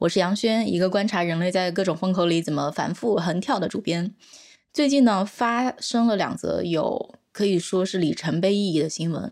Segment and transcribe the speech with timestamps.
[0.00, 4.14] 我是杨轩，一个观察人类在各种风口里怎么反复横跳的主编。
[4.72, 9.30] 最近呢，发生了两则有可以说是里程碑意义的新闻。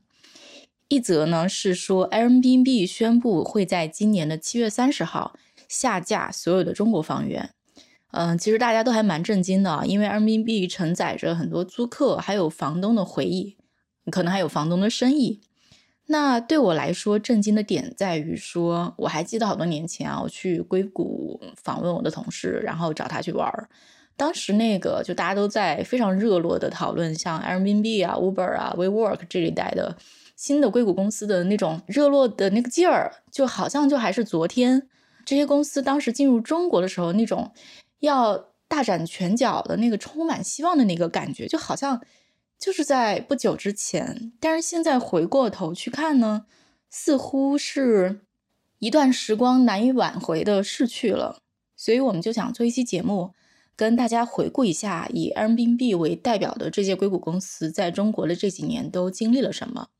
[0.88, 7.54] 一则呢是说，Airbnb 宣布会在今年的七月三十号下架所有的中国房源。
[8.10, 13.56] 嗯，其实大家都还蛮震惊的，因为 Airbnb 承载着很多租客还有房东的回忆，
[14.10, 15.40] 可能还有房东的生意。
[16.10, 23.68] 那对我来说，震惊的点在于说，我还记得好多年前啊，我去硅谷访问我的同事，然后找他去玩儿。
[24.16, 29.94] 当时那个就大家都在非常热络的讨论，像 Airbnb 啊、Uber 啊、WeWork 这一代的
[30.34, 34.88] 新的硅谷公司的那种热络的那个劲儿，就好像就还是昨天
[35.26, 37.52] 这些公司当时进入中国的时候那种
[38.00, 42.00] 要大展拳脚的那个充满希望的那个感觉，就好像。
[42.58, 46.46] 就是在不久之前，但是现在回过头去看呢，
[46.90, 48.22] 似乎是
[48.80, 51.38] 一段时光难以挽回的逝去了。
[51.76, 53.32] 所以我们就想做一期节目，
[53.76, 59.90] 跟大家回顾一下以 Airbnb 为代表的这些硅谷公司在中国的这几年都经历了什么。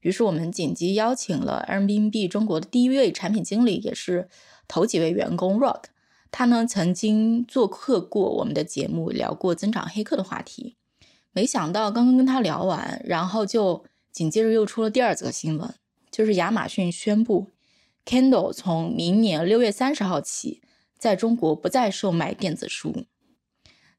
[0.00, 4.28] 于是我们紧急邀请了 Airbnb 中国的第一位产品经理，也是
[4.66, 5.84] 头几位员工 Rock。
[6.30, 10.76] 他呢曾经做客过我们的节目，聊过增长黑客的话题。
[11.36, 15.74] 没想到刚刚跟他聊完，然后就紧接着又出了第二则新闻，
[16.10, 17.48] 就是亚马逊宣布
[18.06, 20.62] ，Kindle 从明年六月三十号起，
[20.98, 23.04] 在中国不再售卖电子书。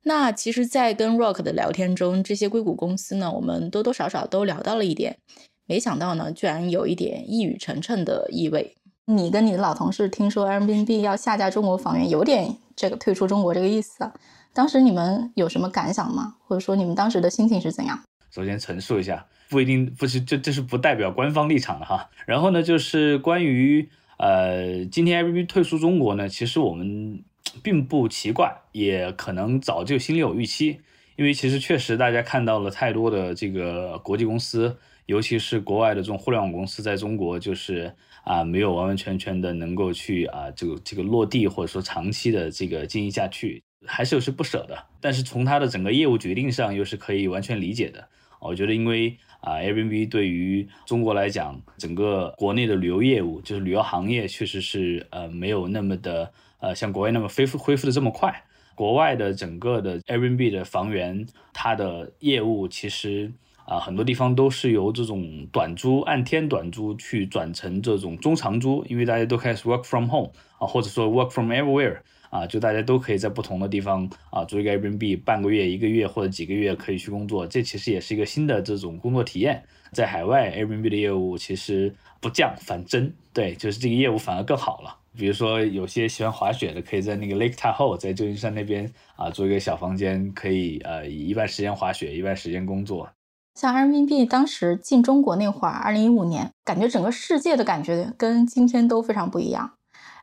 [0.02, 5.20] 那其实，在跟 Rock 的聊天中，这些硅谷公司呢，我们多多少少都聊到了一点。
[5.68, 8.76] 没想到呢，居然有一点一语成谶的意味。
[9.06, 14.12] 你跟你的老同事听说 Airbnb 要下架中国房源，有点这个退出中国这个意思啊。
[14.58, 16.34] 当时你们有什么感想吗？
[16.40, 18.02] 或者说你们当时的心情是怎样？
[18.32, 22.10] 首先陈述一下，不一定不是这这是不代表官方立场的哈。
[22.26, 27.24] 然后呢，就是关于呃今天 APP 退出中国呢，其实我们
[27.62, 30.80] 并不奇怪，也可能早就心里有预期，
[31.18, 34.76] 因为其实确实大家看到了太多的这个国际公司，
[35.06, 43.62] 尤其是国外的这种互联网公司在中国就是啊没有完完全全的能够去啊这个这个落地或者说长期的这个经营下去。
[43.88, 48.08] 还是有些不舍的，但是从它的整个业务决定上又是可以完全理解的。
[48.40, 58.44] 我觉得，因为啊，Airbnb 对于中国来讲，整个国内的旅游业务，就是旅游行业，确实是呃没有那么的呃像国外那么恢复恢复的这么快。
[58.76, 63.32] 国外的整个的 Airbnb 的房源，它的业务其实
[63.66, 72.02] 啊很多地方都是由这种短租、按天短租去转成这种中长租，因为大家都开始 work from home 啊，或者说 work from everywhere。
[72.30, 79.64] 啊，就大家都可以在不同的地方啊租一个 Airbnb，半个月、一个月或者几个月可以去工作，这其实也是一个新的这种工作体验。
[79.94, 84.98] 在海外，Airbnb 的业务其实不降反增，对，就是这个业务反而更好了。
[85.18, 93.10] 比如说，有些喜欢滑雪的，可以在那个 Lake Tahoe，在旧金山那边啊租一个小房间，可以呃一半时间滑雪，一半时间工作。
[93.56, 99.72] 像 Airbnb 当时进中国那会儿，二零一五年，感觉整个世界的感觉跟今天都非常不一样。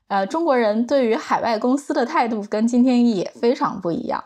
[0.08, 4.22] 呃，中国人对于海外公司的态度跟今天也非常不一样。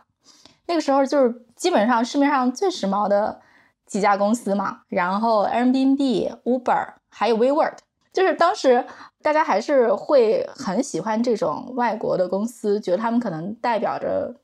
[0.66, 3.40] 那个时候就是基本上市面上最时髦的
[3.86, 7.78] 几家公司嘛，然后 Airbnb、Uber 还有 WeWork，
[8.12, 8.84] 就是当时
[9.22, 14.34] 大家还是会很喜欢这种外国的公司，觉得他们可能代表着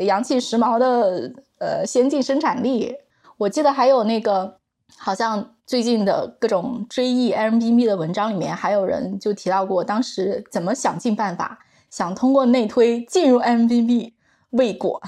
[0.00, 2.94] 洋气时髦的呃先进生产力。
[3.38, 4.58] 我记得还有那个
[4.96, 5.54] 好像。
[5.64, 11.58] 最近的各种追忆 Airbnb 的文章里面，还有人就提到过当时怎么想尽办法
[11.88, 14.12] 想通过内推进入 Airbnb
[14.50, 15.00] 未果，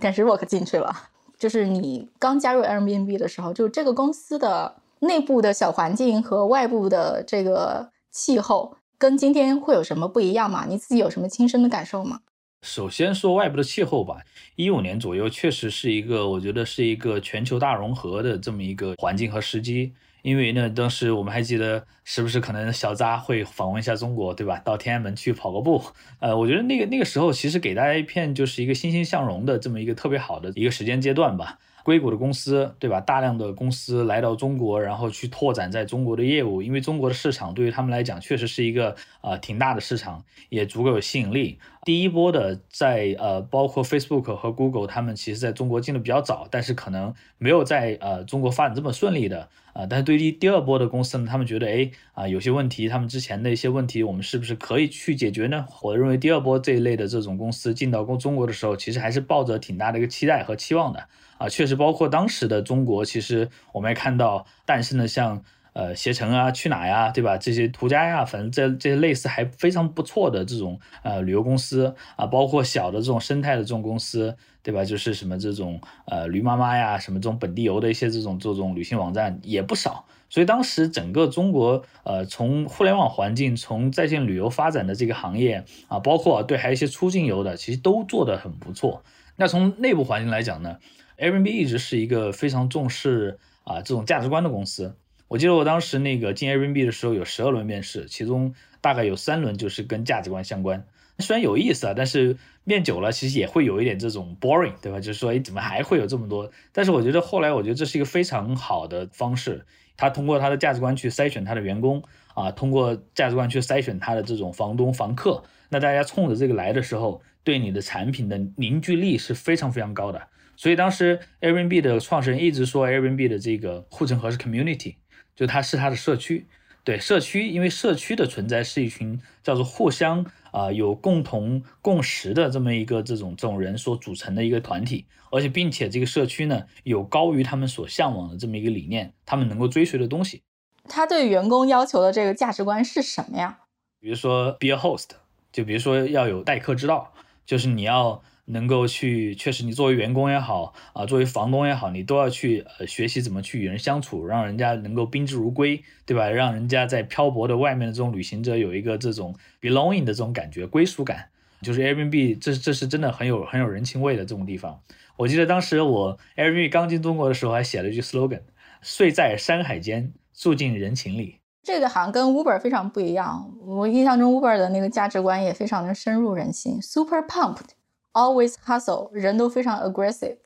[0.00, 0.90] 但是 Rock 进去了。
[1.38, 10.64] 就是你刚加入 Airbnb 的时候，就这个公司的内部的小环境和外部的这个气候，跟今天会有什么不一样吗？
[10.66, 12.20] 你自己有什么亲身的感受吗？
[12.66, 14.20] 首先说外部的气候吧，
[14.56, 19.92] 一五年左右确实是一个，我觉得是一个全球大融合的这么一个环境和时机。
[20.22, 24.60] 因为呢，当时我们还记得，时不时可能小扎会访问一下中国，对吧？
[24.64, 25.80] 到天安门去跑个步，
[26.18, 31.56] 呃，我觉得那个那个时候其实给大家一片就是一个欣欣向荣的这么一个特别好的一个时间阶段吧。
[31.84, 33.00] 硅谷的公司，对吧？
[33.00, 41.60] 大量的公司来到中国，然后去拓展在中国的业务，因为中国的市场对于他们来讲确实是一个呃挺大的市场，也足够有吸引力。
[41.86, 49.86] 第一波的在呃包括 Facebook 和 Google，他们其实在中国进的比较早，但是可能没有在呃中国发展这么顺利的啊。
[49.86, 55.64] 但是对于第二波的公司呢，他们觉得哎啊有些问题，他们之前的一些问题，我们是不是可以去解决呢？
[55.80, 61.06] 我认为第二波这一类的这种公司进到中中国的时候，其实还是抱着挺大的一个期待和期望的。
[61.38, 65.44] 啊，确实，包括当时的中国，其实我们也看到诞生了像
[65.76, 67.36] 呃携程啊、去哪呀，对吧？
[67.36, 74.82] 这些途家呀，反正这这些类似还非常不错的这种呃旅游公司啊，包括小的这种生态的这种公司，对吧？
[74.82, 80.06] 就是什么这种呃驴妈妈呀，什么这种本地游的一些这种这种旅行网站也不少。
[80.28, 89.04] 所以当时整个中国呃从互联网环境、从在线旅游发展的这个行业啊，包括对还有一些出境游的，其实都做得很不错。
[89.36, 90.78] 那从内部环境来讲呢
[91.18, 94.96] ？Airbnb 一直是一个非常重视啊这种价值观的公司。
[95.28, 100.84] 我记得我当时那个进 Airbnb 的时候有十二轮面试，其中大概有三轮就是跟价值观相关。
[101.18, 105.00] 虽然有意思啊，但是面久了其实也会有一点这种 boring，对吧？
[105.00, 106.50] 就是说，哎，怎么还会有这么多？
[106.72, 109.64] 但是我觉得后来我觉得这是一个非常好的方式。
[109.96, 112.02] 他通过他的价值观去筛选他的员工
[112.34, 115.42] 啊，通过价值观去筛选他的这种房东房客。
[115.70, 120.20] 那大家冲着这个来的时候，对你的产品的凝聚力是非常非常高的。
[120.54, 124.96] 所以当时 Airbnb 的创始人一直说 Airbnb 的这个护城河是 community，
[125.36, 126.48] 就它是它的社区。
[126.82, 140.42] 对社区，因为社区的存在是一群叫做互相啊有共同共识的这么一个这种这种人所组成的一个团体，而且并且这个社区呢有高于他们所向往的这么一个理念，他们能够追随的东西。
[140.88, 143.58] 他对员工要求的这个价值观是什么呀？
[143.98, 145.08] 比如说 be a host，
[145.50, 147.12] 就比如说要有待客之道，
[147.44, 148.22] 就是你要。
[148.46, 156.28] 能够去，确实，你作为员工也好啊，作为房东也好，你都要去呃学习怎么去与人相处，让人家能够宾至如归，对吧？
[156.28, 161.28] 让人家在漂泊的外面的这种旅行者有一个这种 belonging 的这种感觉，归属感。
[161.62, 164.78] 就是 Airbnb，这这是真的很有很有人情味的这种地方。
[165.16, 168.42] 我记得当时我 Airbnb 刚进中国的时候，还写了一句 slogan：
[168.82, 171.38] 睡在山海间，住进人情里。
[171.62, 173.50] 这个好像跟 Uber 非常不一样。
[173.64, 177.70] 我印象中 Uber 的那个价值观也非常的深入人心，super pumped。
[178.16, 180.38] Always hustle，人都非常 aggressive，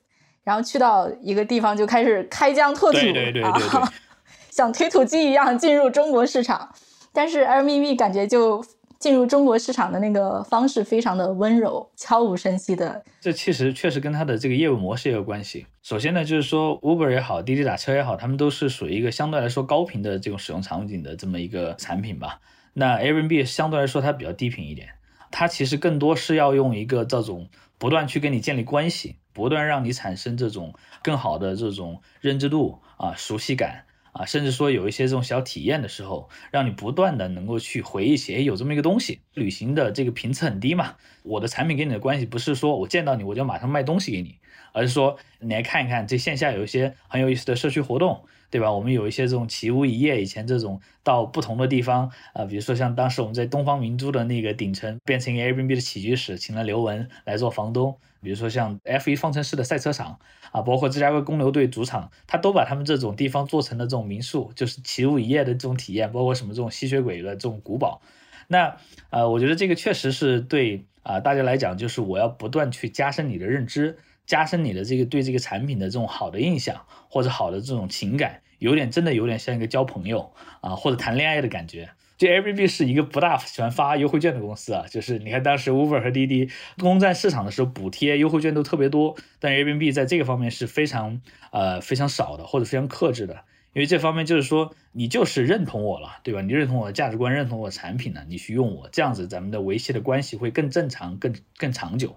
[0.42, 3.80] 然后去到一个地方就开始开疆拓土，对对对对对，
[4.50, 6.68] 像推土机一样进入中国市场。
[7.12, 8.64] 但是 Airbnb 感觉就
[8.98, 13.04] 进入中国市场的那个方式非常的温柔，悄无声息的。
[13.20, 15.64] 这其实确实跟它的这个业务模式也有关系。
[15.80, 22.40] 首先呢，就是说 Uber 也好，滴滴打车也好，他们都是属于一个相对来说高频的这种使用场景的这么一个产品吧。
[22.72, 24.88] 那 Airbnb 相对来说它比较低频一点。
[25.30, 27.48] 它其实更多是要用一个这种
[27.78, 39.20] 不断去跟你建立关系，不断让你产生这种更好的这种认知度啊、熟悉感啊，甚至说有一些这种小体验的时候，让你不断的能够去回忆起，哎，有这么一个东西。
[39.34, 44.36] 旅行的这个频次很低嘛，我的产品跟你的关系不是说我见到你我就马上卖东西给你，
[44.72, 48.24] 而是说你来看一看这线下有一些很有意思的社区活动。
[48.50, 48.72] 对吧？
[48.72, 57.96] 我们有一些这种起屋一夜，以前这种到不同的地方啊，比如说像当时我们在东方明珠的那个顶层变成一个 Airbnb 的起居室，请了刘雯来做房东。
[58.22, 60.18] 比如说像 F1 方程式的赛车场
[60.52, 68.02] 啊，包括芝加哥公牛队主场，他都把他们这种地方做成了这种民宿，就是起屋一夜的这种体验，包括什么这种吸血鬼的这种古堡。
[68.48, 68.76] 那
[69.10, 73.96] 呃，我觉得这个确实是对啊大家来讲，就是我要不断去加深你的认知。
[74.30, 81.90] 加深你的这个对这个产品的这种好的印象，或者好的这种情感，有点真的有点像一个交朋友啊，或者谈恋爱的感觉。
[82.16, 91.20] 就 Airbnb 是一个不大喜欢发优惠券的公司啊，就是你看当时 Uber 和滴滴攻占市场的时候，补贴优惠券都特别多，但 Airbnb 在这个方面是非常
[91.50, 93.34] 呃非常少的，或者非常克制的，
[93.72, 96.40] 因为这方面就是说你就是认同我了，对吧？
[96.40, 102.14] 你认同我的价值观，认同我的产品呢，你去用我，这样子咱们的维系的关系会更正常、更更长久。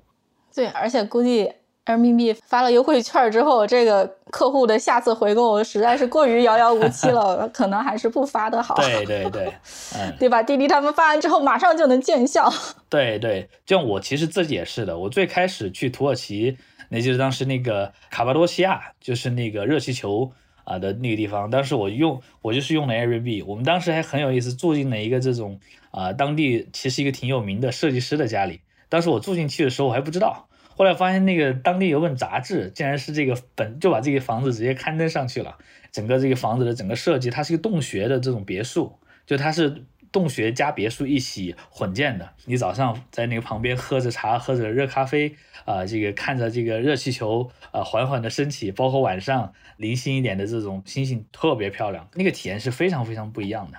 [0.53, 1.51] 对，而且估计。
[1.85, 8.75] 人民币发了优惠券之后，这个客户的下次回购实在是过于遥遥无期了， 可能还是不发的好。
[8.75, 9.53] 对对对，
[9.95, 10.41] 嗯， 对吧？
[10.41, 12.49] 滴滴他们发完之后马上就能见效。
[12.87, 20.31] 对对，就像我其实自己也是的，我最开始去土耳其，那就是当时那个卡巴多西亚，就是那个热气球
[20.63, 25.59] 啊的那个地方，当时我用我就是用的 Airbnb，我们当时还很有意思，住进了一个这种
[25.91, 30.47] 啊当地其实一个挺有名的设计师的家里，当时我住进去的时候我还不知道。
[30.75, 35.57] 后来发现那个当地有本杂志，竟然是这个本就把这个房子直接刊登上去了。
[35.91, 38.93] 整个这个房子的整个设计，它是一个洞穴的这种别墅，
[39.27, 42.29] 就它是洞穴加别墅一起混建的。
[42.45, 53.77] 你早上在那个旁边喝着茶，喝着热咖啡，啊，这个看着这个热气球啊缓缓的升起，包括晚上零星一点的这种星星，特别漂亮，那个体验是非常非常不一样的。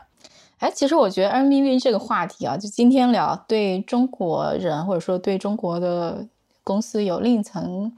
[0.58, 6.28] 哎，其实我觉得 Airbnb 这个话题啊，就今天聊，对中国人或者说对中国的
[6.64, 7.92] 公司有另一层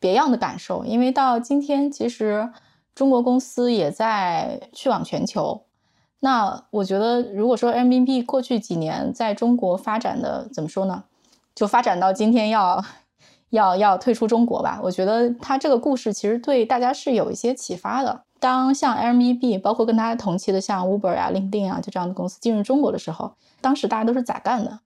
[0.00, 2.50] 别样的感受，因为到今天其实。
[2.94, 5.62] 中国公司也在去往全球。
[6.20, 11.04] 那我觉得，如果说 Airbnb 过去几年在中国发展的怎么说呢？
[11.54, 12.84] 就发展到今天要
[13.48, 14.78] 要要退出中国吧。
[14.82, 18.24] 我觉得它这个故事其实对大家是有一些启发的。
[18.38, 24.80] 当像 Airbnb，包括跟它同期的像 Uber 啊、LinkedIn 啊，就这样的公司进入中国的时候，当时大家都是咋干的？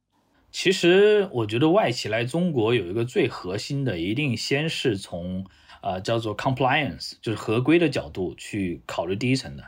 [0.59, 5.45] 其实我觉得外企来中国有一个最核心的，一定先是从。
[5.83, 9.63] 呃，叫做 compliance，就是合规的角度去考虑第一层的，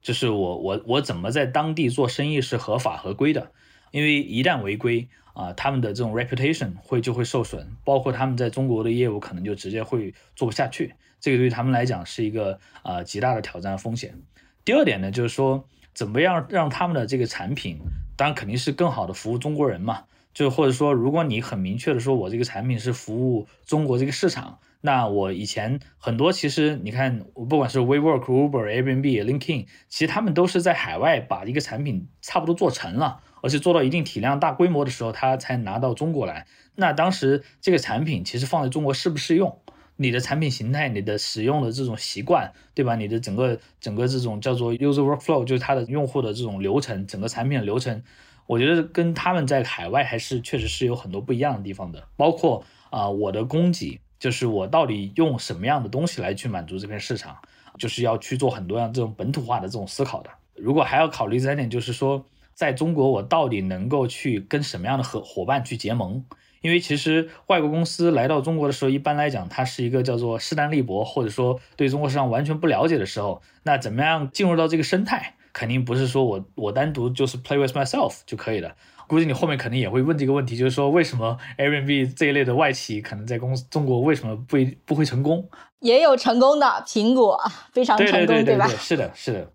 [0.00, 3.50] 就是我我我怎么在当地做生意是合法合规的，
[3.90, 14.14] 因为一旦违规啊，他们的这种 reputation 会就会受损，包括他们在中国的业务可能就直接会做不下去，这个对他们来讲是一个呃极大的挑战风险。
[14.64, 17.80] 第二点呢，就是说怎么样让他们的这个产品，
[18.16, 24.58] 当然肯定是更好的服务中国人嘛，就或者说如果你很明确的说我这个产品是服务中国这个市场。
[24.82, 36.46] 那我以前很多其实你看，不管是 WeWork、Uber、Airbnb、LinkedIn，其实他们都是在海外把一个产品差不多做成了，而且做到一定体量、大规模的时候，他才拿到中国来。
[36.74, 39.58] 那当时这个产品其实放在中国适不适用？
[39.96, 42.96] 你的产品形态、你的使用的这种习惯，对吧？
[42.96, 48.02] 你的整个整个这种叫做 User Workflow，就是它的用户的这种流程，整个产品的流程，
[48.46, 52.06] 我觉得跟他们在海外还是确实是有很多不一样的地方的。
[52.16, 54.00] 包括啊，我的供给。
[54.16, 57.36] 就是我到底用什么样的东西来去满足这片市场，
[57.78, 60.30] 就是要去做很多样这种本土化的这种思考的。
[60.54, 62.24] 如果还要考虑三点，就是说，
[62.54, 66.24] 在中国我到底能够去跟什么样的合伙伴去结盟？
[66.62, 75.34] 因为其实外国公司来到中国的时候，一般来讲，它是一个叫做势单力薄，或者说对中国市场完全不了解的时候，那怎么样进入到这个生态？
[75.54, 78.76] 肯定不是说我我单独就是 play with myself 就可以了。
[79.06, 85.48] 估计你后面肯定也会问这个问题，就是说为什么 Airbnb 这一类的外企可能在公中国为什么不不会成功？
[85.80, 87.38] 也有成功的，苹果
[87.72, 88.66] 非常成功，对吧？
[88.68, 89.50] 是的，是的。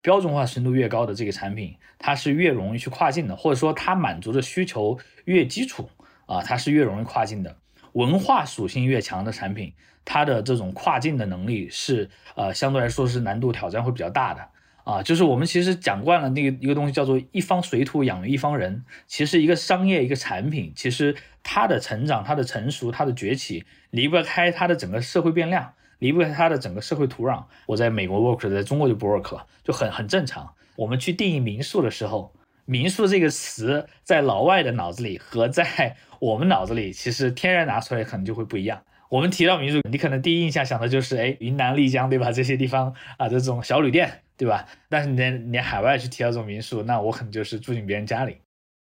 [0.00, 5.88] 标准化程度越高的这个产品，它是越容易去跨境的，或者说它满足的需求越基础
[6.26, 7.56] 啊，它是越容易跨境的。
[7.92, 9.72] 文化属性越强的产品，
[10.04, 14.48] 它的这种跨境的能力是呃相对来说是难度挑战会比较大的。
[14.84, 18.84] 啊，就是我们其实讲惯了那个一个东西叫做一方水土养一方人。
[19.06, 27.44] 其实一个商业一个产品，其实它的成长、它的成熟、它的崛起，离不开它的整个社会变量，离不开它的整个社会土壤。
[27.66, 30.52] 我在美国 work，在中国就不 work 了，就很很正常。
[30.76, 32.34] 我们去定义民宿的时候，
[32.66, 38.82] 民宿这个词在老外的脑子里和在我们脑子里，其实天然拿出来可能就会不一样。
[39.08, 42.30] 我们提到民宿，你可能第一印象想的就是哎，云南丽江对吧？
[42.30, 44.23] 这些地方啊，这种小旅店。
[44.36, 44.66] 对吧？
[44.88, 48.38] 但是你你海外去提到这种民宿，那我可能就是住进别人家里。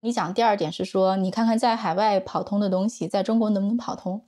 [0.01, 4.23] 你讲第二点是说，你看看在海外跑通的东西，在中国能不能跑通？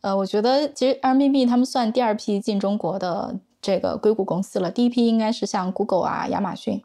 [0.00, 6.82] 呃，我觉得其实 Airbnb 他们算第二批进中国的这个硅谷公司了，第一批应该是像 Google 啊、亚马逊。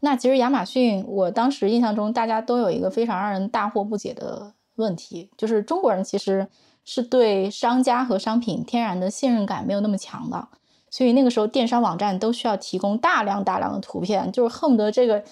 [0.00, 6.46] 那其实亚马逊，我当时印象中大家都有一个非常让人大惑不解的问题，就是中国人其实
[6.84, 10.48] 是对商家和商品天然的信任感没有那么强的。
[10.88, 15.22] 所以那个时候，电商网站都需要提供大量大量的图片，就是恨不得这个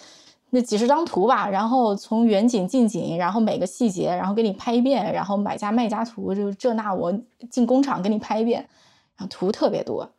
[0.50, 7.12] 那几十张图吧，然后从远景、近景，然后每个细节，然后给你拍一遍，然后买家卖家图，就这那我
[7.50, 8.60] 进工厂给你拍一遍，
[9.16, 10.10] 然后图特别多，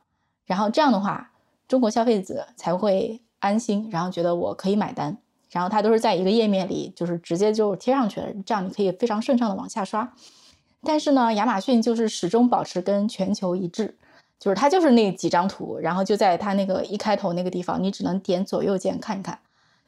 [0.45, 1.31] 然后这样的话，
[1.67, 5.15] 中国消费者才会安心，然后觉得我可以买单，
[5.51, 10.11] 然后它都是在一个页面里，就是直接就贴上去了，这样你可以非常顺畅的往下刷。
[10.83, 13.97] 但是呢，亚马逊就是始终保持跟全球一致。
[14.39, 19.39] 就是它就是那几张图，然后就在它那个一开头那个地方，你只能点左右键看一看，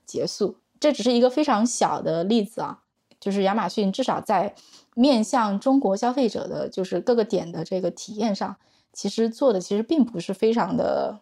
[0.05, 0.57] 结束。
[0.79, 2.79] 这只是一个非常小的例子啊，
[3.19, 4.55] 就是亚马逊至少在
[4.93, 8.55] 面向中国消费者的，就是各个点的这个体验上，
[8.93, 11.19] 其实做的其实并不是非常的，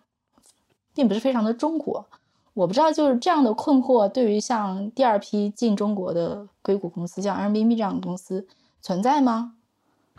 [0.93, 2.05] 并不是非常的中国。
[2.53, 8.47] 我不知道就是这样的困惑，对于像第二批进中国的硅谷公司，像 Airbnb 这样的公司
[8.81, 9.55] 存在吗？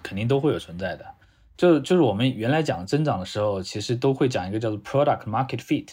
[0.03, 1.16] 肯定都会有存在的。
[1.57, 5.89] 就就是我们原来讲增长的时候，其实都会讲一个叫做 product market fit，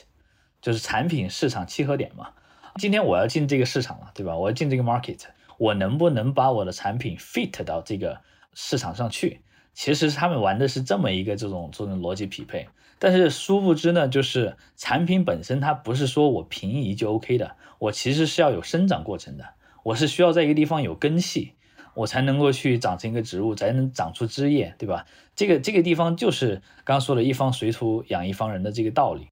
[0.62, 2.30] 就是产品市场契合点嘛。
[2.78, 4.36] 今天我要进这个市场了，对吧？
[4.36, 5.20] 我要进这个 market，
[5.58, 8.20] 我能不能把我的产品 fit 到这个
[8.54, 9.42] 市场上去。
[9.74, 12.68] 其实他们玩的是这么一个这种这种逻辑匹配，
[13.00, 19.46] 但是殊不知呢，就是产品本身它不是说我平移就 OK 的，我其实是要有生长过程的，
[19.84, 21.54] 我是需要在一个地方有根系，
[21.96, 25.06] 我才能够去长成一个植物，才能长出枝叶，对吧？
[25.36, 29.28] 这个这个地方就是刚刚说的一方水土养一方人的这个道理。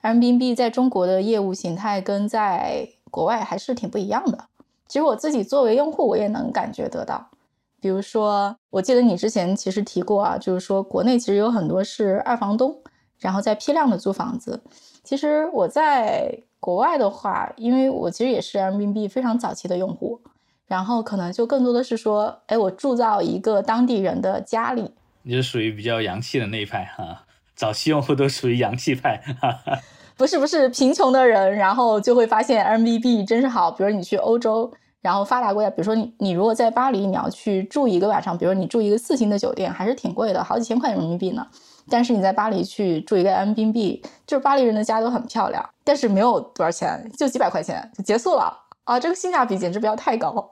[0.00, 4.46] 人民币在中国的业务形态跟在国外还是挺不一样的。
[4.88, 7.30] 其实我自己作为用户，我也能感觉得到。
[7.80, 12.76] 比如说，我记得你之前其实提过啊，就是说国内其实有很多是二房东，
[13.18, 14.60] 然后在批量的租房子。
[15.04, 20.20] 其实我在国外的话，因为我其实也是人民币非常早期的用户，
[20.66, 24.92] 然后可能就更多的是说，哎，我住到一个当地人的家里。
[25.22, 27.24] 你是属于比较洋气的那一派哈，
[27.54, 29.22] 早期用户都属于洋气派。
[29.40, 29.78] 哈哈
[30.16, 33.70] 不是不是，贫穷的人，然后就会发现 R M B B 真是好。
[33.70, 34.72] 比如你去欧洲。
[35.00, 41.44] 然后发达国家，比如说你，你如果在巴黎，你要去住一个晚上，比如你住一个四星的酒店，还是挺贵的，好几千块人民币呢。
[41.90, 49.00] 但是你在巴黎去住一个 M B B，就是巴黎人的家都很漂亮，但是没有多少钱，就几百块钱就结束了啊！
[49.00, 50.48] 这个性价比简直不要太高。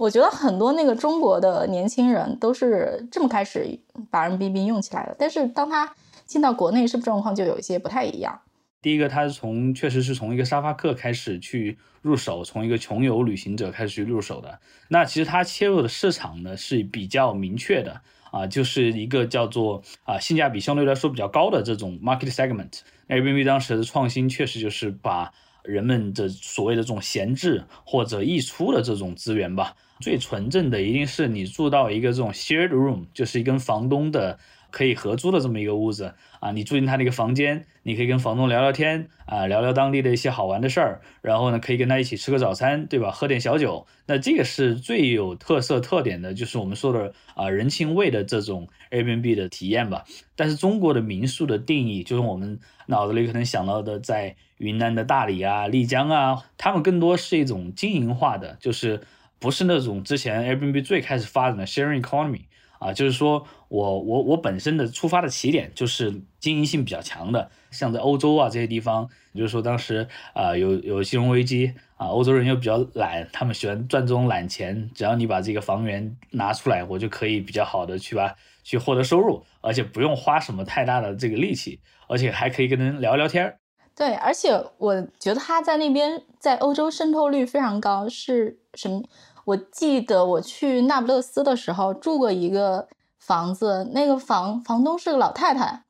[0.00, 3.78] 我觉得很多那个中国的年轻人都是这么开始
[4.10, 8.40] 把 M B B 用起来的，但是当他进到国内，是不是状况就有一些不太一样？
[8.80, 14.58] 第一个，他是从确实是从一个沙发客开始去入手，从一个穷游旅行者开始去入手的。
[14.88, 22.80] 那其实他切入的市场呢是比较明确的啊，就是一个叫做啊性价比相对来说比较高的这种 market segment。
[23.08, 25.30] Airbnb 当时的创新确实就是把
[25.62, 34.38] 人们的所谓的这种闲置或者溢出的这种资源吧，最纯正的一定是你住到一个这种 shared room，就是跟房东的。
[34.72, 43.10] 可以合租的这么一个屋子啊，你住进他那个房间，你可以跟房东聊聊天啊，聊聊当地的一些好玩的事儿，然后呢，可以跟他一起吃个早餐，对吧？
[43.10, 50.04] 喝点小酒，那这个是最有特色特点的，就是我们说的啊人情味的这种 Airbnb 的体验吧。
[50.36, 59.00] 但是中国的民宿的定义，就是我们脑子里可能想到的，在云南的大理啊、丽江啊，他们更多是一种经营化的，就是
[59.40, 62.42] 不是那种之前 Airbnb 最开始发展的 sharing economy。
[62.78, 83.58] 啊，就是说我我我本身的出发的起点就是经营性比较强的，像在欧洲啊这些地方，就是说当时啊有有金融危机啊，欧洲人又比较懒，他们喜欢赚这种懒钱，只要你把这个房源拿出来，我就可以比较好的去吧去获得收入，而且不用花什么太大的这个力气，而且还可以跟人聊聊天儿。
[83.94, 89.02] 对，而且我觉得他在那边在欧洲渗透率非常高，是什么？
[89.44, 92.86] 我记得我去那不勒斯的时候住过一个
[93.18, 95.82] 房子，那个房房东是个老太太，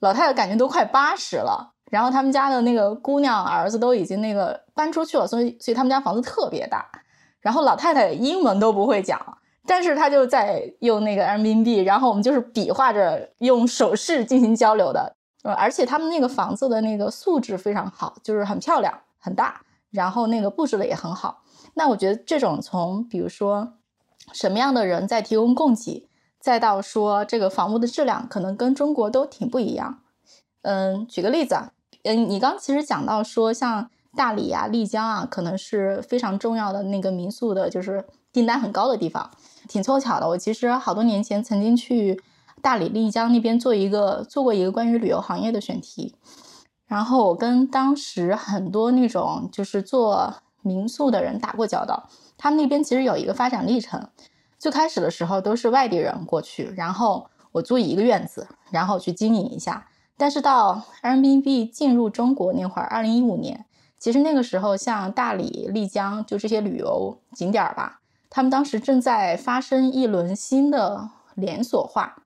[0.00, 6.86] 老太太感觉都快八十了，然后他们家的那个姑娘儿子都已经那个搬出去了，所以所以他们家房子特别大，
[7.40, 9.20] 然后老太太英文都不会讲，
[9.66, 21.42] 但是她就在用那个人民币，然后我们就是比划着用手势进行交流的，呃，而且他们那个房子的那个素质非常好，就是很漂亮很大，然后那个布置的也很好。
[21.74, 23.74] 那我觉得这种从比如说
[24.32, 26.08] 什么样的人在提供供给，
[26.40, 30.00] 再到说这个房屋的质量，可能跟中国都挺不一样。
[30.62, 31.70] 嗯，举个例子，
[32.02, 39.30] 嗯，你刚其实讲到说像大理啊、丽江啊，可能是非常重要的那个民宿的，就是订单很高的地方。
[39.68, 42.20] 挺凑巧的，我其实好多年前曾经去
[42.60, 46.14] 大理、丽江那边做一个做过一个关于旅游行业的选题，
[46.86, 50.34] 然后我跟当时很多那种就是做。
[50.62, 54.08] 民宿的人打过交道，他们那边其实有一个发展历程。
[54.58, 59.86] 最开始的时候都是外地人过去，然后我租一个院子，然后去经营一下。
[60.16, 63.66] 但是到 Airbnb 进入中国那会儿，二零一五年，
[64.00, 72.24] 其实那个时候像大理、丽江就这些旅游景点吧，他们当时正在发生一轮新的连锁化。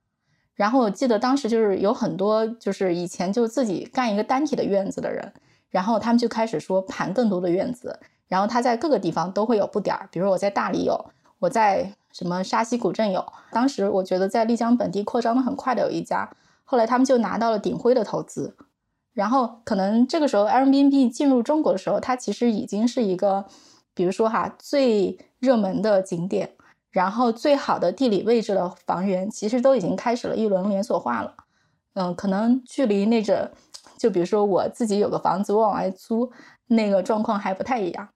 [0.55, 5.33] 然后我记得当时就是有很多就是以前就自己干一个单体的院子的人，
[5.69, 8.01] 然后他们就开始说盘更多的院子。
[8.33, 11.05] 然后它在各个地方都会有布点儿，比如我在大理有，
[11.39, 13.23] 我在什么沙溪古镇有。
[13.51, 16.27] 当时我觉得在丽江本地扩张的很快的有一家，
[16.65, 18.57] 后来他们就拿到了鼎晖的投资。
[19.13, 23.45] 然后可能这个时候 Airbnb 进入中国的时候，它其实已经是一个，
[23.93, 26.55] 比如说哈最热门的景点，
[26.91, 31.35] 然后最好的地理位置的房源，其实都已经开始了一轮连锁化了。
[31.93, 33.53] 嗯，可能距离那个，
[33.99, 36.33] 就比如说我自己有个房子我往外租，
[36.69, 38.09] 那个状况还不太一样。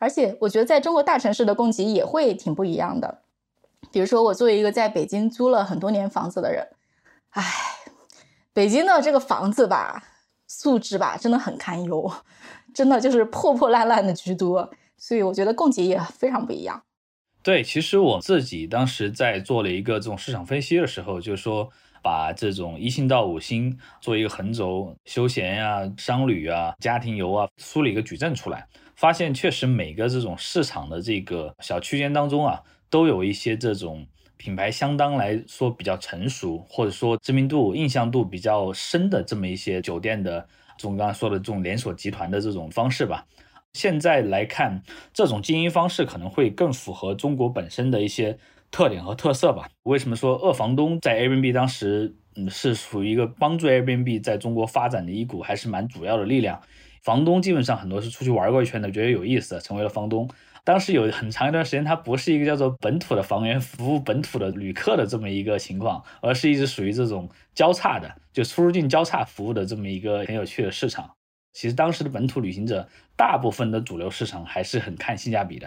[0.00, 3.20] 而且我觉得在中国大城市的供给也会挺不一样的。
[3.92, 6.66] 比如说，我作为一个在北京租了很多年房子的人，
[7.30, 7.44] 唉，
[8.54, 10.02] 北京的这个房子吧，
[10.46, 12.10] 素质吧真的很堪忧，
[12.74, 14.70] 真的就是破破烂烂的居多。
[14.96, 16.82] 所以我觉得供给也非常不一样。
[17.42, 21.70] 对，其实我自己当时在做了一个这种市场分析的时候，就是说
[22.02, 28.66] 把这种一星到五星做一个横轴，休闲呀、商旅啊、家庭游啊，梳理一个矩阵出来，
[29.00, 43.24] 发现确实每个这种市场的这个小区间当中啊，都有一些这种品牌相当来说比较成熟，或者说知名度、印象度比较深的这么一些酒店的，这种刚刚说的这种连锁集团的这种方式吧。
[43.72, 44.82] 现在来看，
[45.14, 48.36] 这种经营方式可能会更符合中国本身的一些
[48.70, 49.66] 特点和特色吧。
[49.84, 56.60] 为什么说二房东在 Airbnb 当时，嗯，是属于一个帮助 Airbnb 在中国发展的一股还是蛮主要的力量？
[57.02, 60.28] 房东基本上很多是出去玩过一圈的，觉得有意思，成为了房东。
[60.62, 71.10] 当时有很长一段时间，它不是一个叫做本土的房源 服务本土的旅客的这么一个情况，而是一直属于这种交叉的，就出入境交叉服务的这么一个很有趣的市场。
[71.52, 72.86] 其实当时的本土旅行者，
[73.16, 75.66] 大部分的主流市场还是很看性价比的。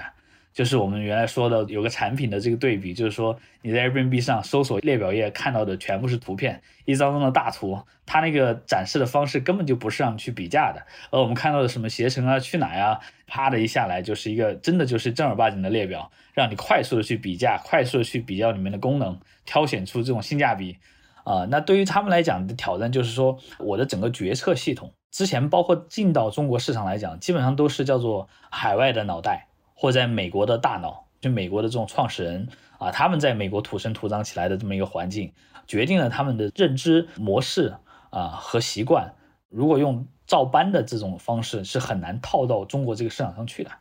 [0.53, 10.85] 就是我们原来说的有个产品的这个对比，就是说你在 Airbnb 上搜索列表页看到的全部是图片，一张张的大图，它那个展示的方式根本就不是让你去比价的。
[11.09, 20.77] 而我们看到的什么携程啊、去哪呀，啪的一下来就是一个真的就是正儿八经的列表，让你快速的去比价，快速的去比较里面的功能，挑选出这种性价比。
[21.23, 24.93] 啊，那对于他们来讲的挑战就是说，我的整个决策系统。
[25.09, 29.47] 之前包括进到中国市场来讲，基本上都是叫做海外的脑袋，
[29.83, 35.33] 或在美国的大脑，就美国的这种创始人啊，他们在美国土生土长起来的这么一个环境，
[35.67, 37.75] 决定了他们的认知模式
[38.09, 39.13] 啊和习惯。
[39.49, 43.71] 如果用照搬的这种方式，是很难套到中国这个市场上去的。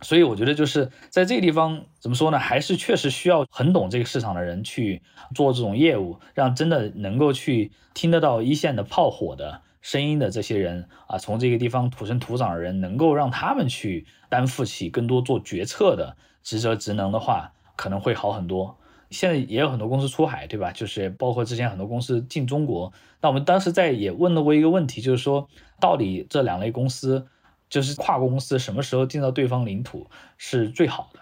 [0.00, 5.00] 所以我觉得就是在这个地方怎么说呢，还是确实需要很懂这个市场的人去
[5.32, 9.62] 做这种业务，让真的能够去听得到一线的炮火的。
[9.86, 18.76] 声音的这些人啊，从这个地方土生土长的人，能够让他们去担负起更多做决策的职责职能的话，可能会好很多。
[19.10, 20.72] 现在也有很多公司出海，对吧？
[20.72, 22.92] 就是包括之前很多公司进中国。
[23.20, 27.24] 那我们当时在也问了过一个问题，就是说，到底这两类公司，
[27.70, 31.20] 就是跨国公司，什么时候进到对方领土是最好的？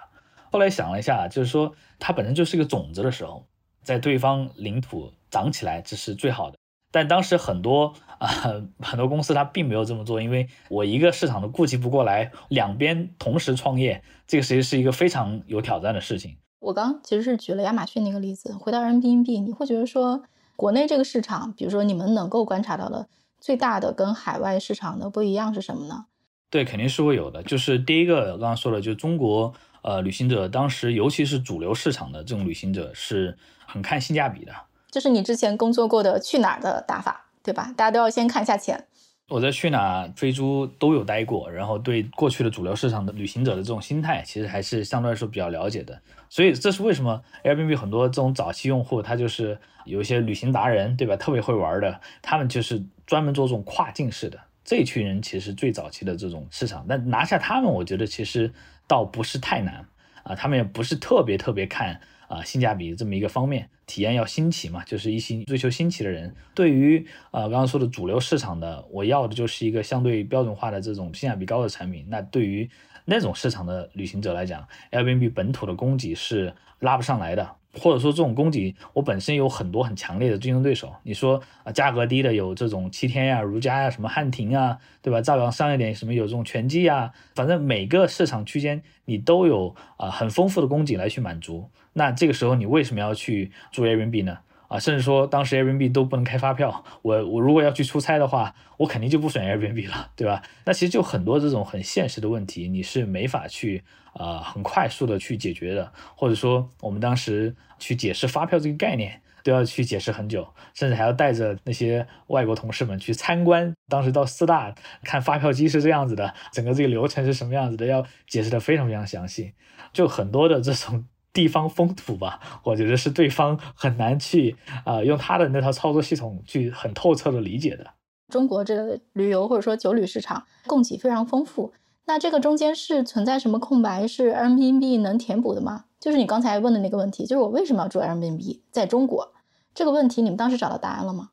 [0.50, 3.44] 后来想了一下，就是说，它本身就是一个种子的时候，
[3.82, 6.56] 在对方领土长起来，这是最好的。
[6.90, 7.92] 但当时很多
[8.24, 8.30] 啊，
[8.80, 16.36] 很多公司它并没有这么做，因为我一个市场都顾及不过来，两边同时创业，这个其实是一个非常有挑战的事情。
[16.60, 20.22] 我刚其实是举了亚马逊那个例子，回到人民币，你会觉得说，
[20.56, 23.06] 国内这个市场，比如说你们能够观察到的
[23.38, 26.06] 最大的跟海外市场的不一样是什么呢？
[26.48, 27.42] 对，肯定是会有的。
[27.42, 34.52] 就是第一个，刚刚说的，就是中国呃旅行者当时，尤其是主流市场的这种旅行者，是很看性价比的。
[34.90, 37.72] 就是你之前工作过的去哪儿的打法，对吧？
[37.76, 38.86] 大家都要先看一下钱。
[39.28, 46.00] 我在去哪儿、飞猪都有待过，然后对过去的主流市场的旅行者的这种心态，其实还是相对来说比较了解的。
[46.28, 51.16] 所以这是为什么 Airbnb 很多这种早期用户，他就是有一些旅行达人，对吧？
[51.16, 56.86] 特别会玩的，他们就是专门做这种跨境式的这一群人，其实最早期的这种市场。
[56.88, 58.52] 但拿下他们，我觉得其实
[58.86, 59.86] 倒不是太难
[60.22, 62.00] 啊，他们也不是特别特别看。
[62.26, 72.06] 啊，性价比这么一个方面，体验要新奇嘛，就是一心追求新奇的人，对于啊刚刚说的主流市场的，我要的就是一个相对标准化的这种性价比高的产品。
[72.08, 72.68] 那对于
[73.04, 77.56] 那种市场的旅行者来讲，Airbnb 本土的供给是拉不上来的。
[77.78, 80.92] 或者说这种供给，我本身有很多很强烈的竞争对手。
[81.02, 85.20] 你说啊，价格低的有这种七天呀、如家呀、什么汉庭啊，对吧？
[85.20, 91.70] 再往上一点，什么有这种全季啊，反正每个市场区间你都有啊很丰富的供给来去满足。
[91.92, 94.38] 那这个时候你为什么要去做 Airbnb 呢？
[94.68, 100.42] 啊，甚至说当时 Airbnb 都不能开发票，我我如果要去出差的话，我肯定就不选 Airbnb 了，对吧？
[100.64, 119.52] 那其实就很多这种很现实的问题，你是没法去啊很快速的去解决的，或者说我们当时去解释发票这个概念，都要去解释很久，甚至还要带着那些外国同事们去参观，当时到四大看发票机是这样子的，整个这个流程是什么样子的，要解释的非常非常详细，
[119.92, 121.04] 就很多的这种。
[121.34, 127.86] 地方风土吧， 我觉得是对方很难去啊，用他的那套操作系统去很透彻的理解的。
[128.30, 131.74] 中国这个旅游或者说酒旅市场供给非常丰富，
[132.06, 135.84] 那这个中间是存在什么空白是 Airbnb 能填补的吗？
[136.00, 139.32] 就是你刚才问的那个问题，就是我为什么要住 Airbnb 在中国
[139.74, 141.30] 这个问题，你们当时找到答案了吗？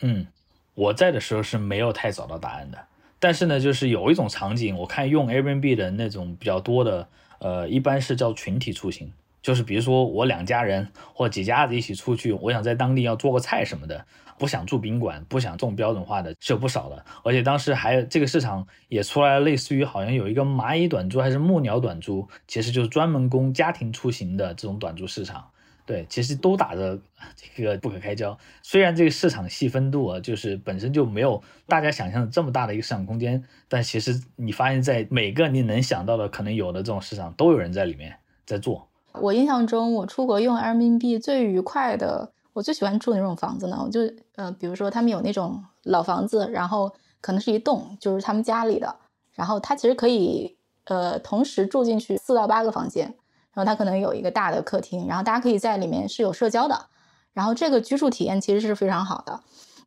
[0.00, 0.26] 嗯，
[0.74, 2.78] 我在的时候是没有太找到答案的，
[3.18, 7.08] 但是呢，就是有一种场景，我看用 Airbnb 的那种比较多的，
[7.40, 9.12] 呃，一般是叫群体出行。
[9.48, 14.04] 就是比如说我两家人或几家子一起出去，我想在当地要做个菜什么的，
[14.38, 17.02] 不想住宾馆，不想这种标准化的是有不少的。
[17.24, 25.48] 而且当时还有这个市场也出来了，类似于好像有一个蚂蚁短租还是木鸟短租，其实就是专门供家庭出行的这种短租市场。
[25.86, 27.00] 对，其实都打着
[27.34, 28.38] 这个不可开交。
[28.62, 38.86] 虽然这个市场细分度啊，就是本身就没有大家想象的这么大的一个市场空间，但其实你发现，在每个你能想到的可能有的这种市场，都有人在里面在做。
[39.20, 43.80] 我印象中，我出国用人民币最愉快的，我最喜欢住那种房子呢。
[43.84, 44.00] 我就
[44.36, 48.96] 呃，比如说他们有那种老房子，然后可能是一栋，就是他们家里的，
[49.32, 53.14] 然后它其实可以呃同时住进去四到八个房间。
[53.54, 56.86] 然后它可能有一个大的客厅，然后大家可以在里面是有社交的，
[57.32, 59.40] 然后这个居住体验其实是非常好的。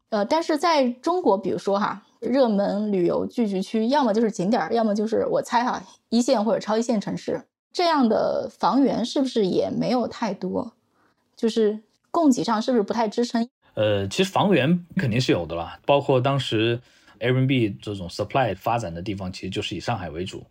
[0.09, 7.41] 呃，但是在中国，比如说哈，热门旅游聚集区，要么就是景点，要么就是我猜哈，一线或者超一线城市
[7.73, 10.73] 这样的房源是不是也没有太多？
[11.35, 11.79] 就是
[12.11, 13.49] 供给上是不是不太支撑？
[13.73, 16.81] 呃，其实房源肯定是有的啦，包括当时
[17.19, 20.43] Airbnb 这种 supply 发展的地方，其实就是以上海为主。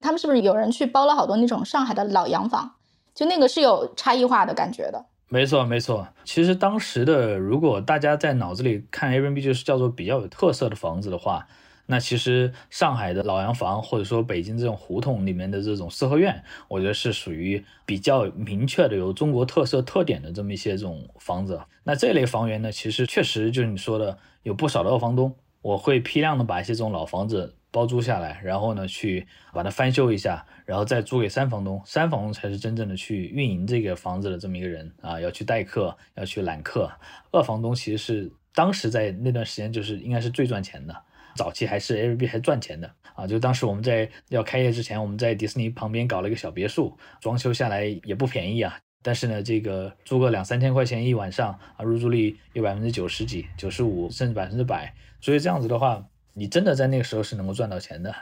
[0.00, 2.74] 他们是不是有人去包了好多那种上海的老洋房？
[3.14, 5.06] 就那个是有差异化的感觉的。
[5.28, 6.06] 没错，没错。
[6.24, 11.48] 其实当时的，如果大家在脑子里看 Airbnb 就是叫做比较有特色的房子的话，
[11.86, 21.60] 那其实上海的老洋房，或者说北京这种胡同里面的这种四合院，我觉得是属于比较明确的有中国特色特点的这么一些这种房子。
[21.84, 27.54] 那这类房源呢，其实确实就是你说的，有不少的二房东，我会批量的把一些这种老房子。
[27.72, 31.82] 包租下来，然后呢，去把它翻修一下，然后再租给三房东。
[31.84, 36.90] 三房东才是真正的去运营这个房子的这么一个人啊，要去待客，要去揽客。
[37.32, 40.96] 二房东其实是当时在那段时间就是应该是最赚钱的，
[41.36, 43.26] 早期还是 Airbnb 还赚钱的啊。
[43.26, 48.76] 就当时我们在要开业之前，我们在迪士尼旁边搞了一个小别墅，装修下来也不便宜啊。
[49.02, 54.92] 但是呢，这个租个两三千块钱一晚上啊，入住率有百分之九十几、九十五，甚至百分之百。
[55.20, 56.04] 所以这样子的话。
[56.38, 58.14] 你真的在那个时候是能够赚到钱的。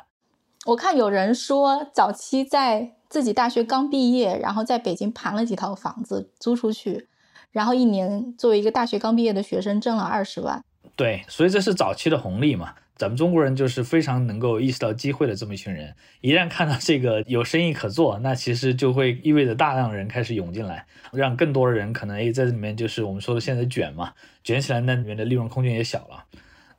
[0.66, 7.09] 我看有人说，早期在自己大学刚毕业，然后在北京盘了几套房子租出去，
[7.50, 10.62] 然后一年作为一个大学刚毕业的学生挣了二十万。
[10.94, 12.72] 对，所以这是早期的红利嘛。
[13.05, 26.25] 咱们中国人就是非常能够意识到机会的这么一群人，一旦看到这个有生意可做，那其实就会意味着大量人开始涌进来，让更多的人可能诶在这里面就是我们说的现在卷嘛，卷起来那里面的利润空间也小了。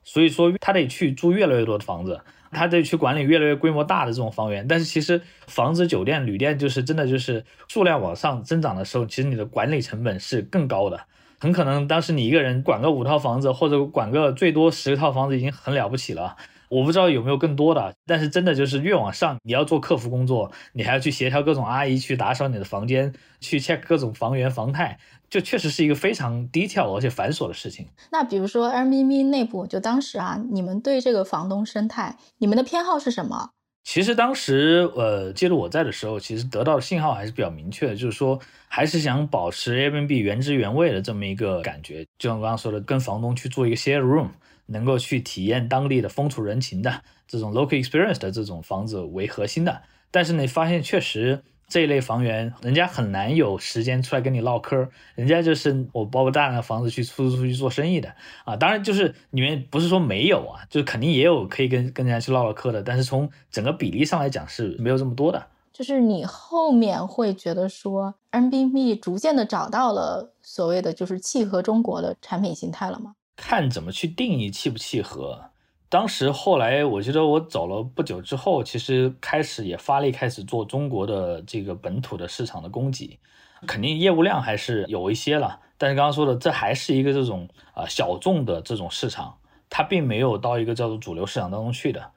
[0.04, 4.68] 所以说，他得去租越来越多的房子，他得去管理越来越规模大的这种房源。
[4.68, 11.02] 但是其实房子、酒店、旅店就是真的就是数量往上增长的时候，其实你的管理成本是更高的。
[11.40, 16.36] 很可能当时你一个人管个五套房子，或者管个最多十套房子已经很了不起了。
[16.68, 24.98] 我不知道有没有更多的，但是真的就是越往上，你要做客服工作，你还要去协调各种阿姨去打扫你的房间，去 check 各种房源房态。
[25.28, 27.88] 就确实是一个非常低调而且繁琐的事情。
[28.12, 33.50] 那比如说 Airbnb 内部，就当时啊，你们对这个房东生态，你们的偏好是什么？
[33.86, 42.04] 其实当时，呃，记得我在的时候，其实得到的信号还是比较明确的，就是说还是想保持 Airbnb 原汁原味的这么一个感觉。
[42.18, 44.30] 就像刚刚说的，跟房东去做一个 share room，
[44.66, 49.84] 能够去体验当地的风土人情的这种 local experience 的这种房子为核心的。
[50.10, 51.44] 但是呢，发现确实。
[51.68, 58.56] 这一类房源，人家很难有时间出来跟你唠嗑，人家就是我包个大量的房子去出租出去做生意的啊。
[58.56, 65.48] 当然，就是你们不是说没有啊，就是肯定也有可以跟跟人家去唠唠嗑的，但是从整个比例上来讲是没有这么多的。
[65.74, 73.16] 就是你后面会觉得说，Airbnb 逐渐的找到了所谓的就是契合中国的产品形态了吗？
[73.36, 75.50] 看怎么去定义契不契合。
[75.88, 83.20] 当时后来，我觉得我走了不久之后，其实开始也发力，开始做中国的这个本土的市场的供给，
[83.68, 85.60] 肯定业务量还是有一些了。
[85.78, 89.38] 但是刚刚说的，这还是一个这种啊小众的这种市场，
[89.70, 92.12] 它并没有到一个叫做主流市场当中去的。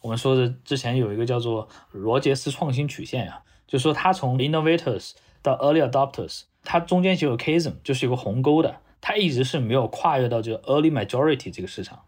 [0.00, 12.00] 我们说的之前有一个叫做罗杰斯创新曲线呀，就说它从 innovators 到 early adopters，它中间就有 chasm，就是有个鸿沟的，它一直是没有跨越到这个 early majority 这个市场。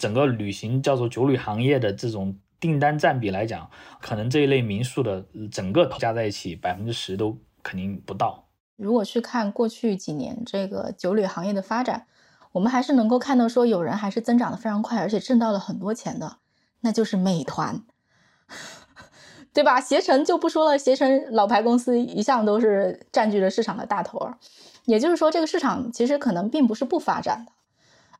[0.00, 8.48] 整个旅行叫做酒旅行业的这种订单占比来讲，可能这一类民宿的整个加在一起百分之十都肯定不到。
[8.76, 12.06] 如果去看过去几年这个酒旅行业的发展，
[12.52, 16.38] 我们还是能够看到说有人还是增长的非常快，而且挣到了很多钱的，
[16.80, 17.82] 那就是美团，
[19.52, 19.78] 对吧？
[19.78, 24.38] 携程就不说了，携程老牌公司一向都是占据着市场的大头儿，
[24.86, 27.52] 也就是说这个市场其实可能并不是不发展的。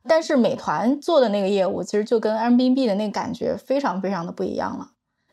[0.07, 4.91] 但是美团做的那个业务，其实就跟 Airbnb 的那个感觉非常非常的不一样了。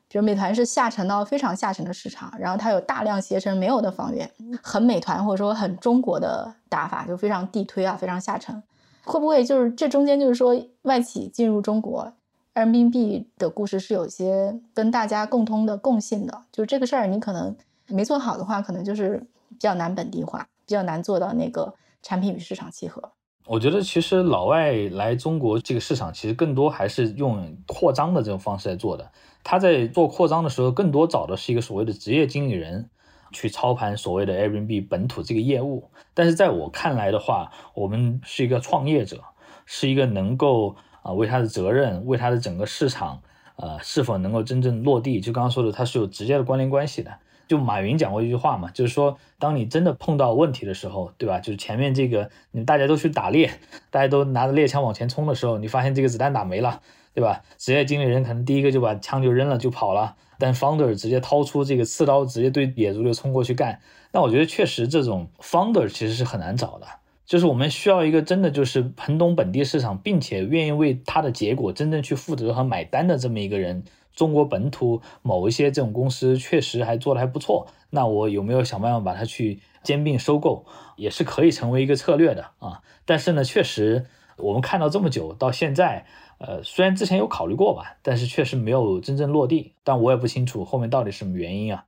[0.08, 4.30] 比如美团是下沉到非常下沉的市场，然后它有大量携程没有的房源，
[4.62, 8.62] 很美团或者说很中国的打法，就非常地推啊，非常下沉。
[9.04, 12.10] 会不会就是这中间就是说外企进入中国，
[12.54, 16.42] 人民币的故事是有些跟大家共通的共性的？
[16.50, 17.54] 就是这个事儿你可能
[17.86, 19.18] 没做好的话，可能就是
[19.50, 23.12] 比较难本地化，比较难做到那个产品与市场契合。
[23.48, 29.10] 我觉得其实老外来中国这个市场，其实更多还是用扩张的这种方式来做的。
[29.42, 32.90] 他在做扩张的时候，更多找的是一个所谓的职业经理人
[33.32, 35.88] 去操盘所谓的 Airbnb 本土这个业务。
[36.12, 39.24] 但是在我看来的话，我们是一个创业者，
[39.64, 43.22] 是一个能够啊为他的责任，为他的整个市场
[43.56, 47.12] 呃是否能够真正落地，就刚刚说的，它是有直接的关联关系的。
[47.48, 51.40] 就马云讲过一句话嘛，就是说，当你真的碰到问题的时候，对吧？
[51.40, 53.50] 就是前面这个，你大家都去打猎，
[53.90, 56.82] 大家都拿着猎枪往前冲的时候，你发现这个子弹打没了，
[57.14, 57.42] 对吧？
[57.56, 63.80] 职业经理人可能第一个就把枪就扔了就跑了，但 founder 直接掏出这个刺刀，直接对野猪就冲过去干。
[64.12, 66.86] 那我觉得确实这种 founder 其实是很难找的，
[67.24, 73.84] 就是我们需要一个真的就是很懂本地市场，并且愿意为他的结果真正去负责和买单的这么一个人。
[74.18, 82.82] 中国本土某一些这种公司确实还做的还不错，那我有没有想办法把它去兼并收购，也是可以成为一个策略的啊。
[83.04, 86.04] 但是呢，确实我们看到这么久到现在，
[86.38, 89.74] 呃，虽然之前有考虑过吧，但是确实没有真正落地。
[89.84, 91.84] 但我也不清楚后面到底什么原因啊。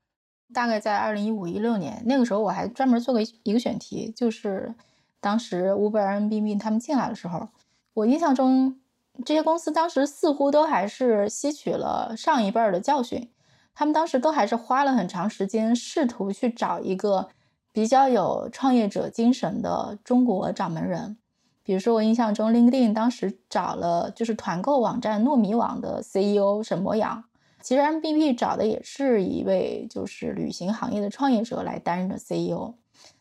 [0.55, 4.73] 大概在二零一五一六年那个时候，我还专门做过一个选题，就是
[5.21, 7.49] 当时 Uber、Airbnb 他们进来的时候，
[7.95, 8.77] 我印象中。
[9.25, 13.31] 这些公司当时似乎都还是吸取了上一辈儿的教训，
[13.75, 17.29] 他们当时都还是花了很长时间，试图去找一个
[17.73, 21.19] 比较有创业者精神的中国掌门人。
[21.63, 27.23] 比如说，我印象中，LinkedIn 当时找了就是团购网站糯米网的 CEO 沈博阳，
[27.61, 32.75] 其实 M B B 找的也是一位就是旅行行业的创业者来担任的 CEO，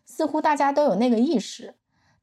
[0.05, 1.75] 似乎大家都有那个意识。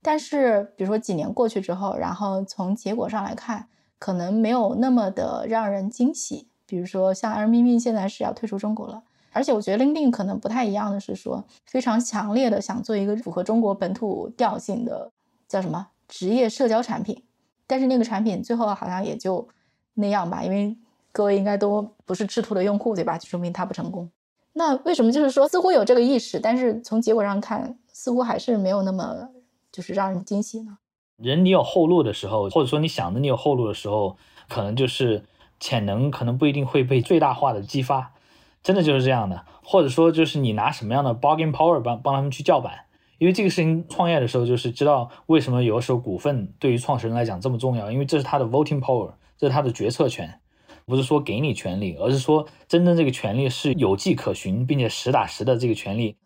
[0.07, 3.67] 但是，比如说几年过去之后，然后从结果上来看，
[3.99, 6.47] 可能没有那么的让人惊喜。
[6.65, 15.11] 比如说，像 Airbnb 现在是要退出中国了，而且我觉得 LinkedIn 可能不太一样的是说，非常强烈的想做一个符合中国本土调性的
[15.49, 17.25] 叫什么职业社交产品。
[17.67, 19.49] 但是那个产品最后好像也就
[19.95, 20.77] 那样吧，因为
[21.11, 23.19] 各位应该都不是赤兔的用户，对吧？
[23.19, 24.09] 就说明它不成功。
[24.53, 29.31] 那为什么就是说似乎有这个意识，但是从结果上看，似乎还是没有那么。
[29.77, 30.79] 就是让人惊喜呢。
[31.19, 34.17] 人你有后路的时候，或者说你想着你有后路的时候，
[34.49, 35.27] 可能就是
[35.61, 38.15] 潜能可能不一定会被最大化的激发，
[38.63, 39.45] 真的就是这样的。
[39.63, 42.87] 或者说就是你拿什么样的 bargain power 帮帮他们去叫板，
[43.19, 50.41] 因为这个事情创业的时候就是知道为什么有的时候股份对于创始人来讲这么重要，因为这是他的 voting power，这是他的决策权，
[50.87, 56.17] 不是说给你权利，而是说真正这个权利是有迹可循，并且实打实的这个权利。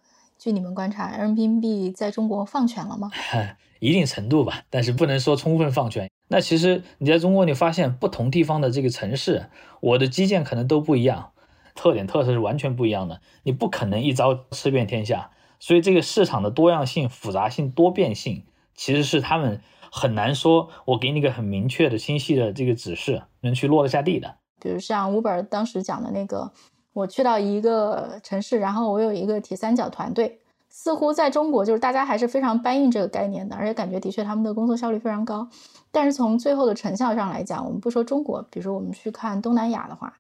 [0.41, 3.11] 据你们观察人民币在中国放权了吗？
[3.79, 6.11] 一定程度吧，但是不能说充分放权。
[6.29, 9.51] 那其实你在中国，你发现不同地方的这个城市，
[9.83, 11.33] 我的基建可能都不一样，
[11.75, 13.21] 特点特色是完全不一样的。
[13.43, 19.61] 你不可能一招吃遍天下，所以这个市场的多样性、复杂性、多变性，其实是他们
[19.93, 24.37] 很难说，我给你个很明确的、清晰的这个指示，能去落得下地的。
[24.59, 26.51] 比如像 Uber 当时讲的那个。
[26.93, 35.49] 我去到一个城市，然后我有一个铁三角团队，似乎在中国就是大家还是非常搬运这个概念的，而且感觉的确他们的工作效率非常高。
[35.91, 40.19] 但是从最后的成效上来讲，我们不说中国，比如说我们去看东南亚的话，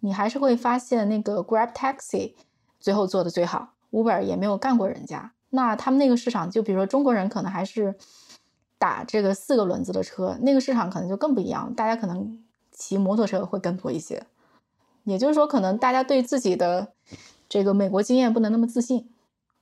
[0.00, 2.34] 你还是会发现那个 Grab Taxi
[2.78, 5.32] 最后做的最好，Uber 也没有干过人家。
[5.50, 7.94] 那他们那个市场，就比如说中国人可能还是
[8.78, 12.38] 打这个四个轮子的车，那个市场可能就更不一样，大家可能
[12.70, 14.22] 骑摩托车会更多一些。
[15.10, 16.92] 也就是说，可能大家对自己的
[17.48, 19.08] 这个美国经验不能那么自信，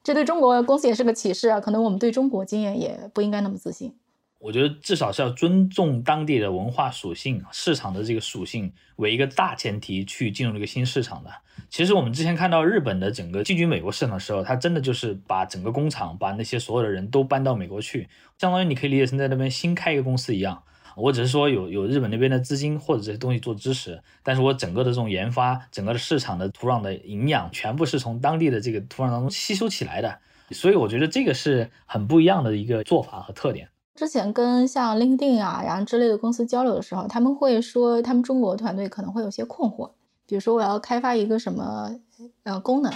[0.04, 1.58] 这对中国公司也是个启示啊。
[1.58, 3.94] 可能我们对中国经验也不应该那么自信。
[4.38, 11.30] 我觉得至少是要尊重当地的文化属性、市场的这个属性为一个大前提去进入这个新市场的。
[11.68, 18.08] 其实我们之前看到日本的整个进军美国市场的时候，它真的就是把整个工厂、把那些所有的人都搬到美国去，
[18.38, 20.62] 相当于你可以理解成在那边新开一个公司一样。
[20.98, 30.18] 我只是说有有日本那边的资金或者这些东西做支持，但是我整个的这种研发，整个的市场的土壤的营养，全部是从当地的这个土壤当中吸收起来的，
[30.50, 33.68] 所以我觉得这个是很不一样的一个做法和特点。
[33.94, 39.90] 之前跟像 LinkedIn 啊，然后之类的公司交流的时候，他们会说他们中国团队可能会有些困惑，
[40.26, 41.98] 比如说我要开发一个什么
[42.44, 42.92] 呃功能，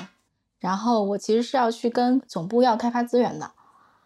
[0.60, 3.50] 然后我其实是要去跟总部要开发资源的。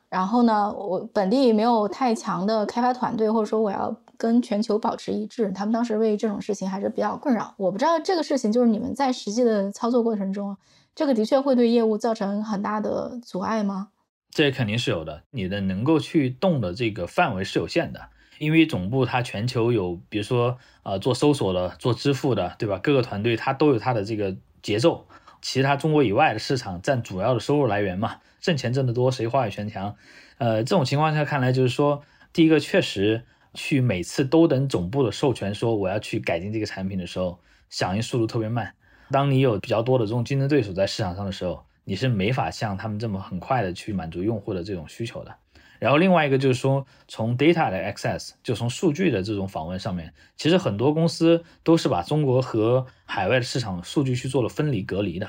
[0.09, 5.51] 然后呢，我本地没有太强的开发团队，或者说我要跟全球保持一致。
[5.53, 7.55] 他们当时为这种事情还是比较困扰。
[7.57, 10.57] 我不知道这个事情就是你们在实际的操作过程中，
[10.95, 13.89] 这个的确会对业务造成很大的阻碍吗？
[14.31, 18.01] 这肯定是有的，你的能够去动的这个范围是有限的，
[18.39, 22.79] 因为总部它全球有，比如说呃做搜索的、做支付的，对吧？
[22.83, 25.07] 各个团队它都有它的这个节奏。
[25.43, 28.17] 其他中国以外的市场占主要的收入来源嘛，
[28.47, 29.97] 挣钱挣得多，谁话语权强？
[30.39, 33.25] 呃，这种情况下看来，就是说，第一个确实
[33.55, 37.41] 去每次都等总部的授权，说我要去改进这个产品的时候，
[37.71, 38.75] 响应速度特别慢。
[39.11, 45.35] 当你有比较多的这种竞争对手在市场上的时候，你是没法像他们这么很快的去满足用户的这种需求的。
[45.81, 55.29] 然后另外一个就是说，从 data 的 access，就从数据的这种访问上面，其实很多公司都是把中国和海外的市场数据去做了分离隔离的。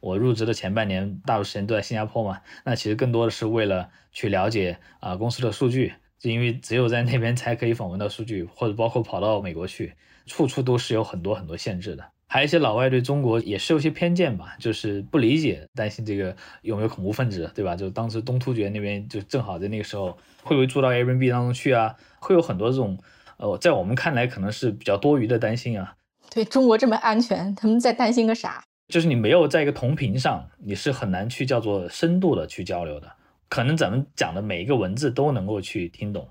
[0.00, 9.94] 我入职的前半年，大多时间都在新加坡嘛，那其实更多的是为了去了解啊公司的数据，就因为只有在那边才可以访问到数据，或者包括跑到美国去，
[10.26, 12.04] 处处都是有很多很多限制的。
[12.28, 17.76] 还有一些老外对中国也是有些偏见吧，就是不理解，担心这个有没有恐怖分子，对吧？
[17.76, 21.94] 就当时东突厥那边就正好在那个时候，会不会住到 Airbnb 当中去啊？
[22.18, 22.98] 会有很多这种，
[23.36, 25.94] 呃，在我们看来可能是比较多余的担心啊。
[26.28, 28.64] 对中国这么安全，他们在担心个啥？
[28.88, 33.10] 就是你没有在一个同频上，你是很难去叫做深度的去交流的。
[33.48, 36.28] 可能咱们讲的每一个文字都能够去听懂，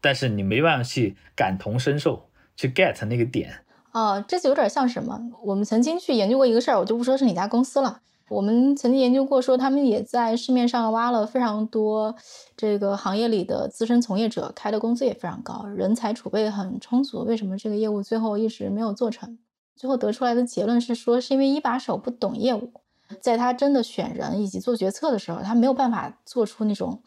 [0.00, 3.52] 但是你没办法去感同身受，去 get 那个点。
[3.92, 5.20] 哦，这就有点像什么？
[5.42, 8.00] 我们曾经去研究过一个事儿，我就不说是哪家公司了。
[8.28, 12.16] 我们曾经研究过，说他们也在市面上挖了非常多
[12.56, 17.22] 这个行业里的资深从业者，开的工资也非常高，人才储备很充足。
[17.24, 19.38] 为什么这个业务最后一直没有做成？
[19.76, 22.72] 最后得出来的结论是说，是因为一把手不懂业务，
[23.20, 27.02] 在他真的选人以及做决策的时候，他没有办法做出那种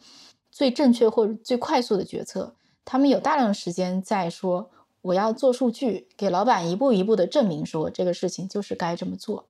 [0.50, 2.54] 最正确或者最快速的决策。
[2.84, 4.70] 他们有大量的时间在说。
[5.00, 9.46] 我要做数据，给老板一步一步的证明说这个事情就是该这么做。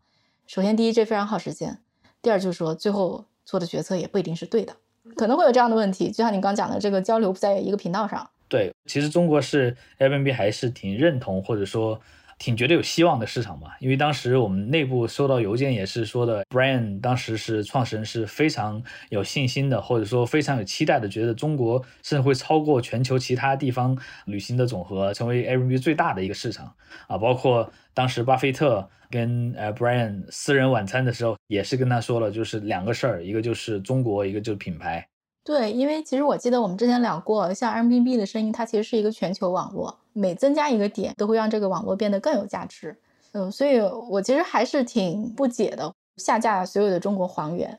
[0.46, 1.72] 首先，第一，这非常耗时间；
[2.20, 4.76] 第二，就是说最后做的决策也不一定是对的，
[5.16, 6.08] 可能会有这样的问题。
[6.10, 8.28] 就像你刚讲的，这个交流不在一个频道上。
[8.46, 11.98] 对，其实中国是 Airbnb 还是挺认同，或者说。
[12.38, 26.72] 挺觉得有希望的市场吧，因为当时我们内部收到邮件也是说的，Brian 当时是创始人是非常有信心的，或者说非常有期待的，觉得中国甚至会超过全球其他地方旅行的总和，成为 Airbnb 最大的一个市场
[27.08, 27.18] 啊。
[27.18, 35.06] 包括当时巴菲特跟呃 Brian 私人晚餐的时候，也是跟他说了，就是两个事儿，一个就是中国，一个就是品牌。
[35.48, 42.94] 对，因为其实我记得我们之前聊过，像 Airbnb 的声音，它其实是一个全球网络，每增加一个点，都会让这个网络变得更有价值。
[43.32, 47.78] 嗯，所以我其实还是挺不解的，下架所有的中国黄源，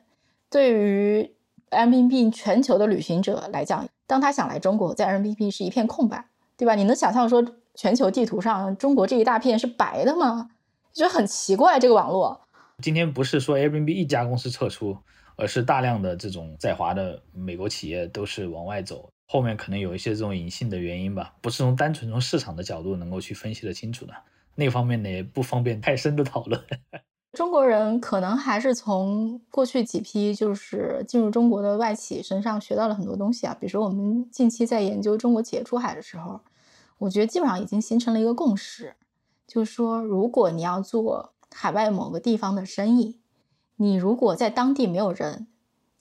[0.49, 1.31] 对于
[1.69, 6.25] Airbnb 全球的旅行者来讲，当他想来中国，在 Airbnb 是一片空白，
[6.57, 6.73] 对吧？
[6.73, 7.45] 你能想象说
[7.75, 10.49] 全球地图上中国这一大片是白的吗？
[10.91, 12.41] 觉得很奇怪，这个网络。
[12.81, 14.97] 今天不是说 Airbnb 一家公司撤出。
[15.39, 24.13] 而是大量的这种在华的美国企业都是往外走，后面可能有一些这种隐性的原因吧，不是从单纯从市场的角度能够去分析的清楚的。
[24.55, 26.61] 那方面呢也不方便太深的讨论。
[27.31, 36.41] 中国人可能还是从过去几批就是进入中国的外企身上学到了很多东西啊，比如说我们近期在研究中国企业出海的时候，
[36.97, 38.93] 我觉得基本上已经形成了一个共识，
[39.47, 43.19] 就是说如果你要做海外某个地方的生意。
[43.81, 45.47] 你如果在当地没有人，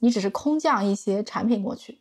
[0.00, 2.00] 你只是空降一些产品过去，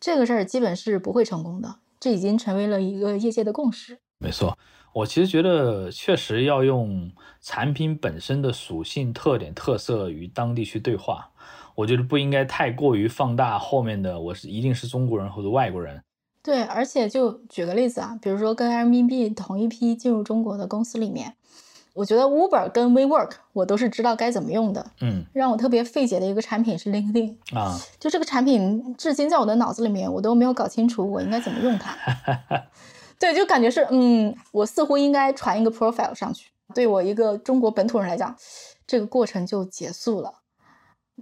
[0.00, 1.76] 这个事儿基本是不会成功的。
[2.00, 3.98] 这已经成为了一个业界的共识。
[4.18, 4.56] 没错，
[4.94, 11.30] 我其实觉得确实要用产品本身的属性、特点、特色与当地去对话。
[11.74, 16.02] 我觉得不应该太过于放大后面的我是一定是中国人或者外国人。
[16.42, 21.34] 对，而且就举个例子啊，比如说跟 Airbnb 同一批进入中国的公司里面。
[21.94, 24.84] 我觉得 Uber 跟 WeWork 我都是知道该怎么用的。
[25.00, 31.96] 嗯，让我特别费解的一个产品是 LinkedIn 啊，就这个产品至今在我的脑子里面我都没有搞清楚我应该怎么用它。
[33.18, 36.50] 对，就感觉是嗯，我似乎应该传一个 profile 上去。
[36.74, 38.34] 对我一个中国本土人来讲，
[38.86, 40.34] 这个过程就结束了。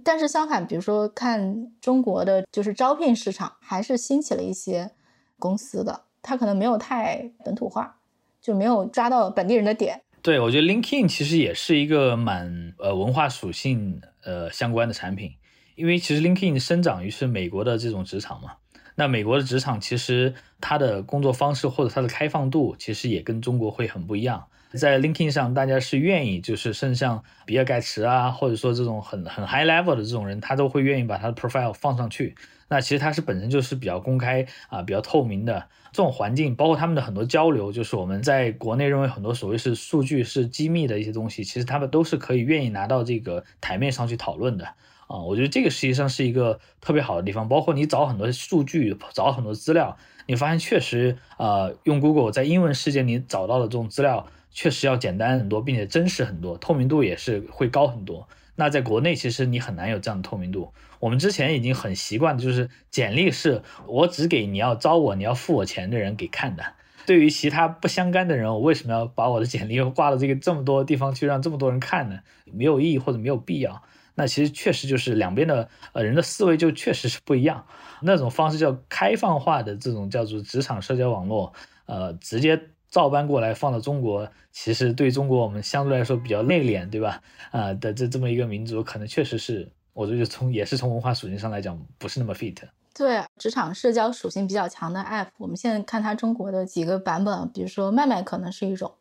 [0.03, 4.89] 但是相反，比如说看中国的就是招聘市场，还是兴起了一些
[5.37, 7.97] 公司的，它可能没有太本土化，
[8.41, 10.01] 就没有抓到本地人的点。
[10.23, 15.33] 对，我觉得 LinkedIn 其实也是一个蛮呃文化属性呃相关的产品，
[15.75, 18.53] 因为其实 LinkedIn 生长于是美国的这种职场嘛，
[18.95, 24.45] 那美国的职场其实它的工作方式或者它的开放度，其实也跟中国会很不一样。
[24.75, 32.33] 在 LinkedIn 上，大家是愿意，就是甚至像比尔盖茨啊，或者说这种很很 high level 的这种人，他都会愿意把他的 profile 放上去。
[32.73, 44.65] 那其实它是本身就是比较公开啊，比较透明的这种环境，包括他们的很多交流，就是我们在国内认为很多所谓是数据是机密的一些东西，其实他们都是可以愿意拿到这个台面上去讨论的
[45.05, 45.19] 啊。
[45.19, 49.95] 我觉得这个实际上是一个特别好的地方，包括你找很多数据，找很多资料，
[50.25, 54.25] 你发现确实呃，用 Google 在英文世界里找到的这种资料。
[54.55, 58.27] 确实要简单很多，并且真实很多，透明度也是会高很多。
[58.55, 60.71] 那在国内，其实你很难有这样的透明度。
[61.03, 66.63] 我们之前已经很习惯的就是简历是我只给你要招我、你要付我钱的人给看的。
[67.05, 72.19] 对于其他不相干的人，我为什么要把我的简历挂到这个这么多地方去让这么多人看呢？
[72.45, 73.83] 没有意义或者没有必要。
[74.15, 77.65] 那其实确实就是两边的呃人的思维就确实是不一样。
[78.01, 81.51] 那种方式叫开放化的这种叫做职场社交网络，
[81.85, 82.61] 呃，直接。
[82.89, 87.23] 照搬过来放到中国，其实对中国我们相对来说比较内敛，对吧？
[87.49, 92.57] 啊的这这么一个民族，可能确实是，我觉得从也是从文化属性上来讲，不是那么 fit。
[92.93, 98.91] 对，职场社交属性比较强的 app，我们现在看它中国的几个版本，比如说麦麦可能是一种，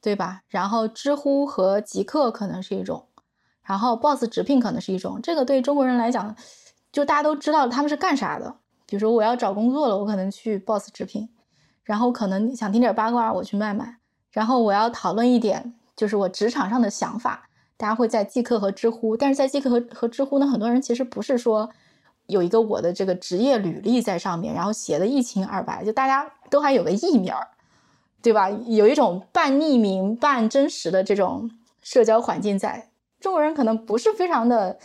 [0.00, 0.42] 对吧？
[0.48, 3.06] 然后知乎和极客可能是一种，
[3.62, 5.20] 然后 boss 直聘可能是一种。
[5.22, 6.34] 这个对中国人来讲，
[6.90, 8.56] 就大家都知道他们是干啥的。
[8.86, 11.28] 比如说我要找工作了，我可能去 boss 直聘。
[11.84, 13.98] 然后可能想听点八卦，我去卖卖。
[14.30, 17.47] 然后我要讨论一点，就是我职场上的想法，
[17.78, 19.16] 大家会在即刻和知乎。
[19.16, 21.70] 但是在即刻和和知乎呢，很多人其实不是说
[22.26, 27.32] 有一个我的这个职业履历在上面，然后写的一清二白，就大家都还有个艺名，
[28.20, 28.50] 对吧？
[28.50, 31.50] 有一种半匿名半真实的这种
[31.80, 34.78] 社交环境，在中国人可能不是非常的。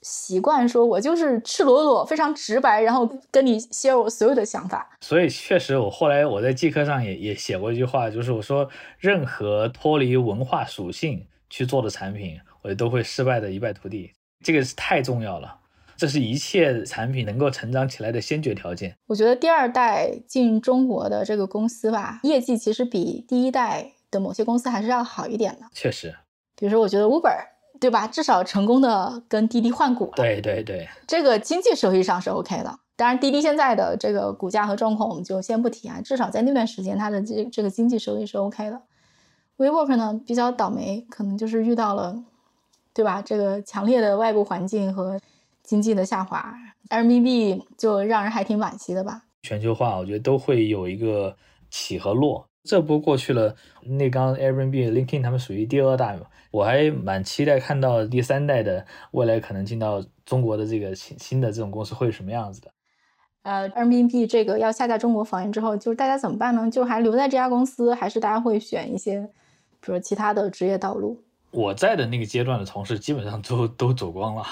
[0.00, 4.88] 习惯说，我就是赤裸裸、非常直白，然后跟你 share 我所有的想法。
[5.00, 8.70] 所以确实，我后来我在即刻上也也写过一句话，就是我说，
[9.00, 14.12] 任何脱离文化属性去做的产品，我都会失败的一败涂地。
[14.44, 15.58] 这个是太重要了，
[15.96, 18.96] 这是一切产品能够成长起来的先决条件。
[19.06, 25.66] 我觉得第二代进中国的这个公司吧，业绩其实比第一代的某些公司还是要好一点的。
[25.72, 26.14] 确实，
[26.56, 27.58] 比如说，我觉得 Uber。
[27.80, 28.08] 对吧？
[28.08, 30.12] 至少成功的跟滴滴换股了。
[30.16, 32.80] 对对对，这个经济收益上是 OK 的。
[32.96, 36.00] 当然，滴滴现在的这个股价和状况我们就先不提啊。
[36.00, 38.82] 至少在那段时间，它的这这个经济收益是 OK 的。
[39.58, 42.24] WeWork 呢比较倒霉，可能就是遇到了，
[42.94, 43.20] 对吧？
[43.20, 45.20] 这个强烈的外部环境和
[45.62, 46.54] 经济的下滑。
[46.88, 49.24] Airbnb 就让人还挺惋惜的吧。
[49.42, 51.36] 全球化，我觉得都会有一个
[51.70, 52.46] 起和落。
[52.64, 62.70] 这波过去了，那刚 Airbnb、LinkedIn 他们属于第二代嘛，我还蛮期待看到第三代的未来可能进到中国的这个新新的这种公司会是什么样子的。
[63.42, 66.70] 呃，Airbnb 这个要下架中国房源之后，就是大家怎么办呢？
[66.70, 69.30] 就还留在这家公司，还是大家会选一些，
[69.88, 71.24] 就是其他的职业道路？
[71.50, 74.44] 我在的那个阶段的同事基本上都都走光了，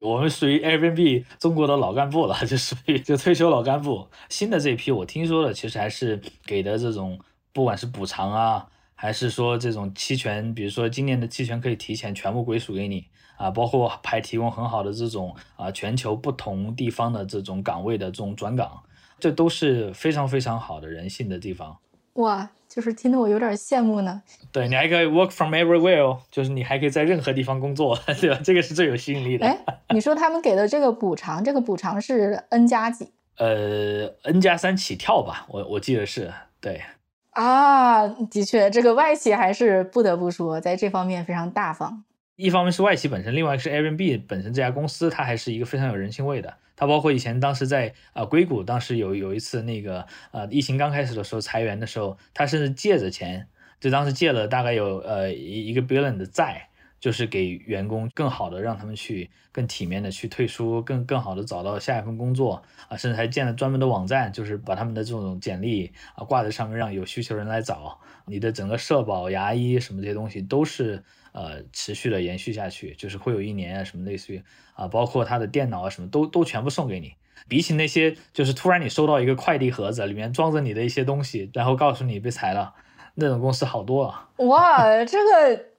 [0.00, 4.08] 我们属于 Airbnb 中国的老干部了，就属于就退休老干部。
[4.28, 7.16] 新的这一批我听说的其实还是给的这种。
[7.52, 13.04] 不管是补偿啊，还是说这种期权，比如说今年的期权可以提前全部归属给你
[13.36, 18.80] 啊，包括还提供很好的这种啊全球不同地方的这种岗位的这种转岗，
[19.18, 21.76] 这都是非常非常好的人性的地方。
[22.14, 24.22] 哇，就是听得我有点羡慕呢。
[24.52, 28.40] 对你还可以 work from everywhere，就是你还可以在任何地方工作， 对吧？
[28.44, 29.46] 这个是最有吸引力的。
[29.46, 29.58] 哎，
[29.90, 33.12] 你说他们给的这个补偿，这个补偿是 N 加几？
[33.38, 36.82] 呃，N 加三起跳吧，我我记得是对。
[37.30, 42.04] 啊，的确，这个外企还是不得不说，在这方面非常大方。
[42.40, 46.54] 一方面是外企本身，另外一个是 Airbnb 本身这家公司，它还是一个非常有人情味的。
[46.74, 53.46] 它包括以前当时在呃硅谷，当时有有一次那个呃疫情刚开始的时候裁员的时候，它甚至借着钱，
[53.78, 56.66] 就当时借了大概有呃一一个 billion 的债。
[57.00, 67.98] 就是给员工更好的让他们去更体面的去退出，更更好的找到下一份工作啊，甚至还建了专门的网站，就是把他们的这种简历啊挂在上面，让有需求人来找。
[68.26, 71.02] 你的整个社保、牙医什么这些东西都是
[71.32, 74.42] 呃持续的延续下去，就是会有一年啊什么类似于
[74.74, 77.14] 啊，包括他的电脑啊什么都都全部送给你。
[77.48, 82.74] 比起那些就是突然你收到一个快递盒子，里面装着你的一些东西，然后告诉你被裁了，
[83.14, 84.46] 那种公司好多了。
[84.46, 85.70] 哇，这个。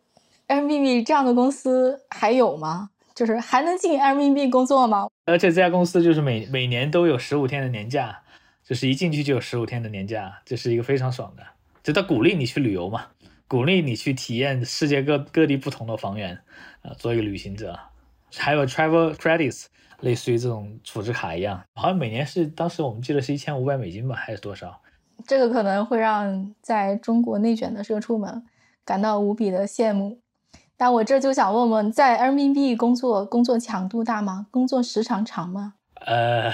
[0.48, 2.90] Airbnb 这样的公司还有吗？
[3.16, 5.08] 就是还能进 Airbnb 工作吗？
[5.24, 8.20] 而且这家公司就是每每年都有十五天的年假，
[8.62, 11.44] 就是一进去就有十五天的年假，这是一个非常爽的。
[11.82, 13.06] 就他鼓励你去旅游嘛，
[13.52, 16.34] 鼓励你去体验世界各各地不同的房源，
[16.84, 17.78] 啊，做一个旅行者。
[18.38, 19.66] 还有 Travel Credits，
[20.00, 24.80] 类似于这种储值卡一样，好像每年是当时我们记得是一千五百美金吧，还是多少？
[25.28, 28.42] 这个可能会让在中国内卷的社畜们
[28.86, 30.22] 感到无比的羡慕。
[30.78, 34.48] 但我这就想问问，在人民币工作，工作强度大吗？
[34.50, 35.74] 工作时长长吗？
[36.06, 36.54] 呃，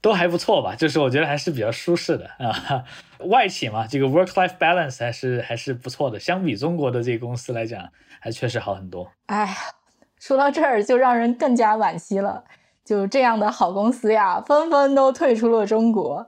[0.00, 2.84] 都还不错吧，就是我觉得还是比较舒适的啊。
[3.26, 7.88] 外企嘛，这个 work-life balance 还是还是不错的，相比中国的这个公司来讲，
[8.18, 9.10] 还确实好很多。
[9.26, 9.54] 哎，
[10.18, 12.44] 说到这儿就让人更加惋惜了，
[12.84, 16.26] 就这样的好公司呀，纷纷都退出了中国，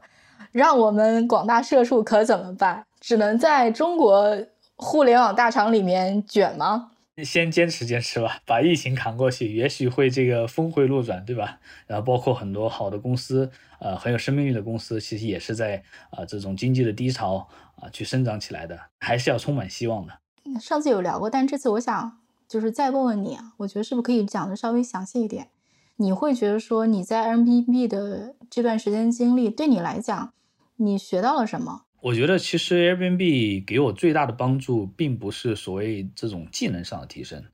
[0.53, 2.85] 让我们广大社畜可怎么办？
[3.01, 4.37] 只能在中国
[4.77, 6.91] 互联网大厂里面卷吗？
[7.23, 11.61] 先坚持坚持吧，把疫情扛过去，也许会这个峰回路转，对吧？
[11.87, 13.51] 然后包括很多好的公司，
[13.81, 17.47] 呃，很有生命力的公司，其实也是在啊这种经济的低潮
[17.77, 20.19] 啊去生长起来的，还是要充满希望的。
[20.59, 25.49] 上次有聊过，但这次我想就是再问问你啊，我觉得是不是可以讲的稍微详细一点？
[25.97, 30.33] 你会觉得说你在 M B B 的这段时间经历，对你来讲，
[30.77, 31.83] 你学到了什么？
[32.03, 37.45] 我觉得其实 Airbnb 给我最大的帮助，并不是所谓这种技能上的提升，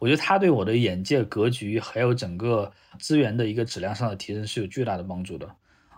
[0.00, 5.50] 我觉得它对我的眼界格局，还有整个资源的一个质量上的提升是有巨大的帮助的。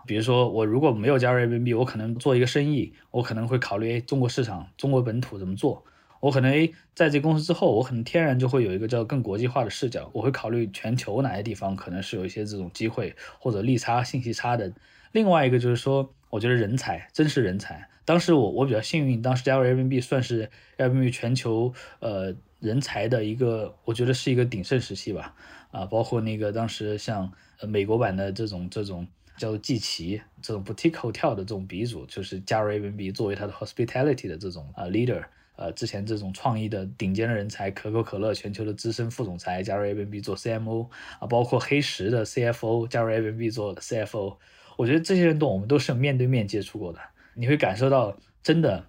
[0.07, 5.83] 比如说，我如果没有加入 Airbnb，我可能做一个生意，我可能会考虑中国市场、中国本土怎么做。
[6.21, 14.71] 我可能诶，在这公司之后，我可能天然就会有一个叫更国际化的视角，我会考虑全球哪些地方可能是有一些这种机会或者利差、信息差的。
[15.11, 16.13] 另外一个就是说。
[16.31, 17.88] 我觉得人才真是人才。
[18.09, 20.49] 当时我我比较幸运，当时加入 Airbnb 算是
[20.79, 25.35] Airbnb 全球呃人才的一个，我觉得是一个鼎盛时期吧。
[25.69, 29.05] 啊，包括那个当时像呃美国版的这种这种
[29.37, 35.23] 叫做季奇这种 boutique hotel 的这种鼻祖，就是加入 Airbnb 作为他的 hospitality 的这种啊 leader。
[35.55, 40.87] 呃，之前这种创意的顶尖的人才，可口可乐全球的资深副总裁加入 Airbnb 做 CMO
[41.19, 44.37] 啊，包括黑石的 CFO 加入 Airbnb 做 CFO。
[44.77, 46.99] 我觉得这些人都我们都是面对面接触过的，
[47.39, 48.85] 你会感受到真的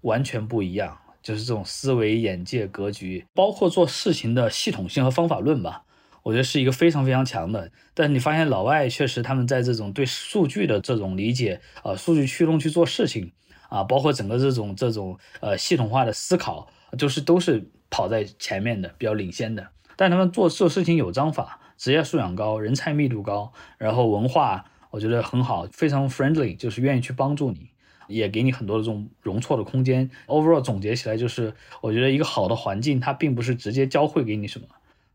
[0.00, 5.84] 完全不一样，就是这种思维、眼界、格局，包括做事情的系统性和方法论吧，
[6.22, 7.70] 我觉得是一个非常非常强的。
[7.92, 13.30] 但是你发现老外确实他们在这种对数据的这种理解，呃，数据驱动去做事情
[13.68, 19.68] 啊，包括整个这种这种呃系统化的思考，就是都是跑在前面的，比较领先的。
[19.94, 24.64] 但他们做做事情有章法，职业素养高，人才密度高，然后文化。
[24.92, 27.69] 我觉得很好，非常 friendly，就是愿意去帮助你，
[28.10, 30.10] 也给你很多的这种容错的空间。
[30.26, 34.66] Overall 总结起来就是，我觉得一个好的环境，它并不是直接教会给你什么，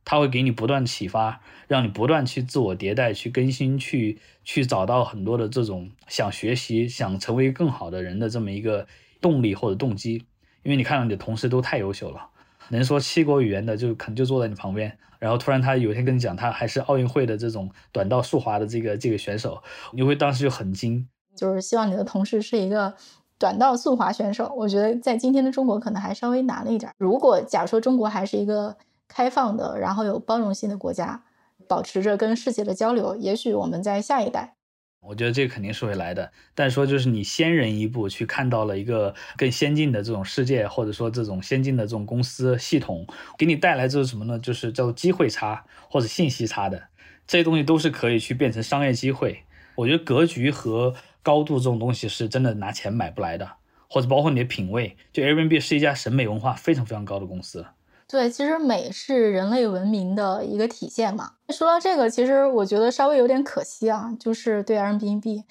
[0.03, 8.87] 它会给你不断启发，让你不断去自我迭代、去更新、去去找到很多的这种想学习、想成为更好的人的这么一个
[9.21, 10.23] 动力或者动机。
[10.63, 12.29] 因为你看到你的同事都太优秀了。
[12.69, 19.61] 能说七国语言的就可能就坐在你旁边，然后突然他有一天跟你讲他还是奥运会的这种短道速滑的这个这个选手，
[19.93, 21.07] 你会当时就很惊。
[21.36, 22.93] 就是希望你的同事是一个
[23.38, 26.91] 短道速滑选手，我觉得在今天的中国可能还稍微难了一点。
[26.97, 28.77] 如果假如说中国还是一个
[29.07, 31.23] 开放的，然后有包容性的国家，
[31.67, 34.55] 保持着跟世界的交流，也许我们在下一代。
[35.01, 43.05] 我觉得这肯定是会来的，但说就是你先人一步去看到了一个更先进的这种世界，或者说这种先进的这种公司系统，
[43.38, 44.39] 给你带来这是什么呢？
[44.39, 46.81] 就是叫机会差或者信息差的
[47.27, 49.43] 这些东西都是可以去变成商业机会。
[49.75, 50.95] 我觉得格局和
[51.26, 53.49] 高度这种东西是真的拿钱买不来的，
[53.89, 54.95] 或者包括你的品味。
[55.11, 57.65] 就 Airbnb 是一家审美文化非常非常高的公司。
[58.07, 61.32] 对，其实美是人类文明的一个体现嘛。
[61.49, 65.43] 说到这个，其实我觉得稍微有点可惜啊，就是对 Airbnb，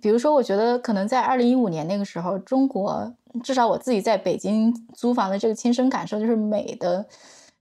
[0.00, 3.12] 比如说，我觉得可能在二零一五年那个时候，中国
[3.42, 7.04] 至少我自己在北京租房的这个亲身感受，就是美的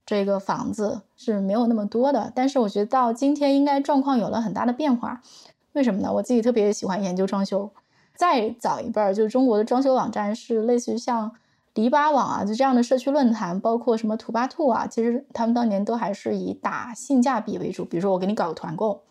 [0.06, 2.32] 这个房子是没有那么多的。
[2.36, 5.24] 但是我觉得到今天应该状况有了很大的变化。
[5.78, 6.12] 为什么呢？
[6.12, 7.70] 我自己特别喜欢研究装修。
[8.16, 11.32] 再早一辈儿，就是中国的装修网站是类似于像。
[11.76, 17.86] 篱笆网啊，就这样的社区论坛，包括什么土巴兔啊，其实他们当年都还是以打性价比为主。
[17.86, 19.04] 比如说，我给你搞个团购，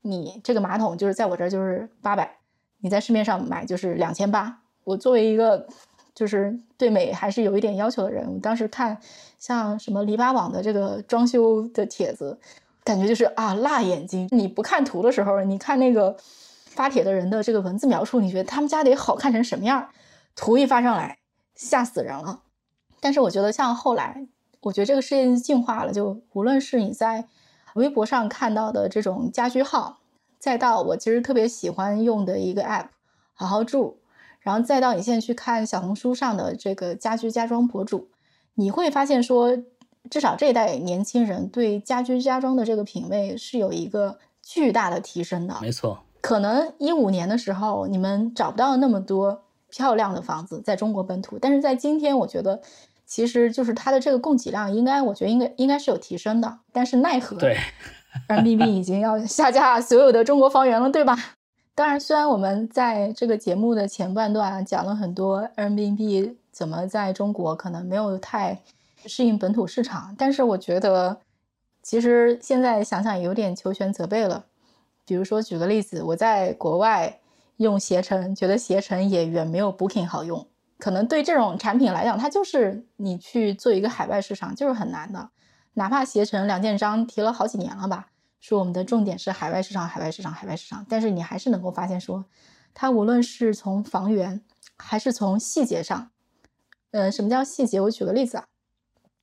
[0.00, 2.38] 你这个马桶就是在我这儿就是八百，
[2.80, 4.62] 你在市面上买就是两千八。
[4.84, 5.66] 我作为一个
[6.14, 8.96] 就是对美还是有一点要求的人，我当时看
[9.38, 12.38] 像什么篱笆网的这个装修的帖子，
[12.86, 14.26] 感觉就是啊辣眼睛。
[14.32, 16.16] 你不看图的时候，你看那个
[16.64, 19.90] 发帖的人的这个文字描述，你觉得他们家得好看成什么样？
[20.34, 21.18] 图一发上来。
[21.58, 22.42] 吓死人了，
[23.00, 24.26] 但是我觉得像后来，
[24.60, 27.24] 我觉得这个世界进化了，就无论是你在
[27.76, 29.96] 微博上看到的这种家居号，
[30.38, 32.88] 再到我其实特别喜欢用的一个 app，
[33.32, 34.00] 好好住，
[34.40, 38.10] 然后再到你现在去看小红书上的这个家居家装博主，
[38.52, 39.56] 你会发现说，
[40.10, 45.54] 至少这一代年轻人对家居家装的这个品味是有一个巨大的提升的。
[45.60, 52.60] 没错，可能一五年的时候你们找不到那么多漂亮的房子在中国本土，但是在今天，我觉得
[53.04, 56.58] 其实就是它的这个供给量应该，我觉得应该应该是有提升的。
[56.72, 57.56] 但是奈何，对
[58.28, 61.16] 人民币已经要下架所有的中国房源了，对吧？
[61.74, 68.62] 当然，虽然我们在这个节目的前半段讲了很多人民币怎么在中国可能没有太
[69.06, 71.20] 适应本土市场，但是我觉得
[71.82, 74.46] 其实现在想想有点求全责备了。
[75.04, 77.20] 比如说，举个例子，我在国外
[77.58, 80.46] 用携程，觉得携程也远没有 Booking 好用。
[80.78, 85.30] 可能对这种产品来讲，它就是你去做一个海外市场就是很难的。
[85.74, 88.08] 哪怕携程梁建章提了好几年了吧。
[88.40, 90.84] 说我们的重点是海外市场，海外市场，海外市场。
[90.88, 92.24] 但是你还是能够发现，说
[92.74, 94.42] 它无论是从房源，
[94.76, 96.10] 还是从细节上，
[96.90, 97.80] 呃，什么叫细节？
[97.80, 98.44] 我举个例子啊，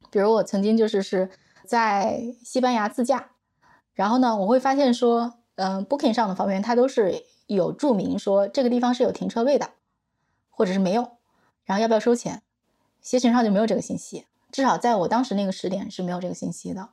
[0.09, 1.29] 比如我曾经就是是
[1.65, 3.29] 在西班牙自驾，
[3.93, 9.71] 然后呢，我会发现说，嗯，Booking 上的房源它都是有注明说这个地方是有停车位的，
[10.49, 11.17] 或者是没有，
[11.65, 12.41] 然后要不要收钱？
[13.01, 16.89] 携程上就没有这个信息，至少在我当时那个时点是没有这个信息的。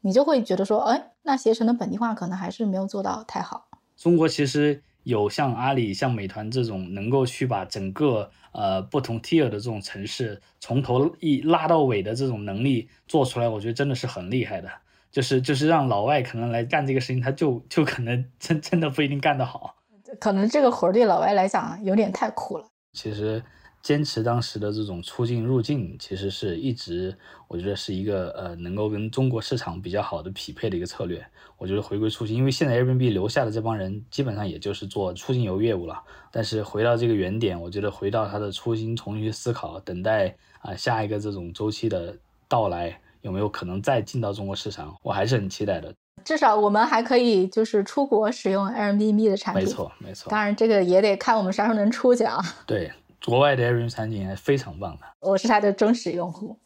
[0.00, 3.68] 你就会觉得说，哎，那携程的本地化可能还是没有做到太好。
[3.96, 14.68] 中国其实有像阿里、像美团这种能够去把整个呃不同 tier 的这种城市从头一拉到尾的这种能力做出来，我觉得真的是很厉害的。
[15.10, 19.76] 就是就是让老外可能来干这个事情，他就就可能真真的不一定干得好。
[20.18, 22.66] 可能这个活儿对老外来讲有点太苦了。
[22.92, 23.42] 其实。
[23.82, 27.16] 坚持当时的这种出境入境，其实是一直
[27.48, 31.24] 我觉得是一个呃能够跟中国市场比较好的匹配的一个策略。
[31.58, 36.00] 我觉得回归初心，因为现在 Airbnb 留下的这帮人基本上也就是做出境游业务了。
[36.30, 42.16] 但是回到这个原点，我觉得回到他的初心，重新去思考，等待啊下一个这种周期的
[42.48, 45.92] 到来，有没有可能再进到中国市场，我还是很期待的。
[46.24, 49.64] 至少我们还可以就是出国使用 Airbnb 的产品。
[49.64, 50.30] 没错，没错。
[50.30, 52.40] 当然这个也得看我们啥时候能出去啊。
[52.64, 52.92] 对。
[53.24, 56.58] 国外的 Airbnb 场景还非常棒的，我是它的忠实用户。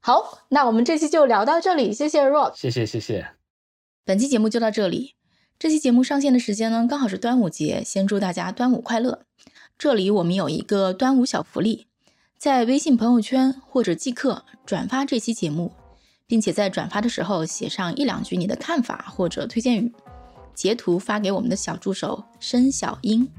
[0.00, 3.28] 好，那我们这期就聊到这里，谢谢 Rock，谢谢谢谢。
[4.04, 5.14] 本期节目就到这里，
[5.58, 9.24] 这期节目上线的时间呢，刚好是端午节，先祝大家端午快乐。
[9.78, 11.86] 这里我们有一个端午小福利，
[12.36, 15.72] 在微信朋友圈或者即刻转发这期节目，
[16.26, 19.92] 并且在转发的时候写上一两句你的看法或者推荐语，
[20.54, 23.30] 截图发给我们的小助手申小英。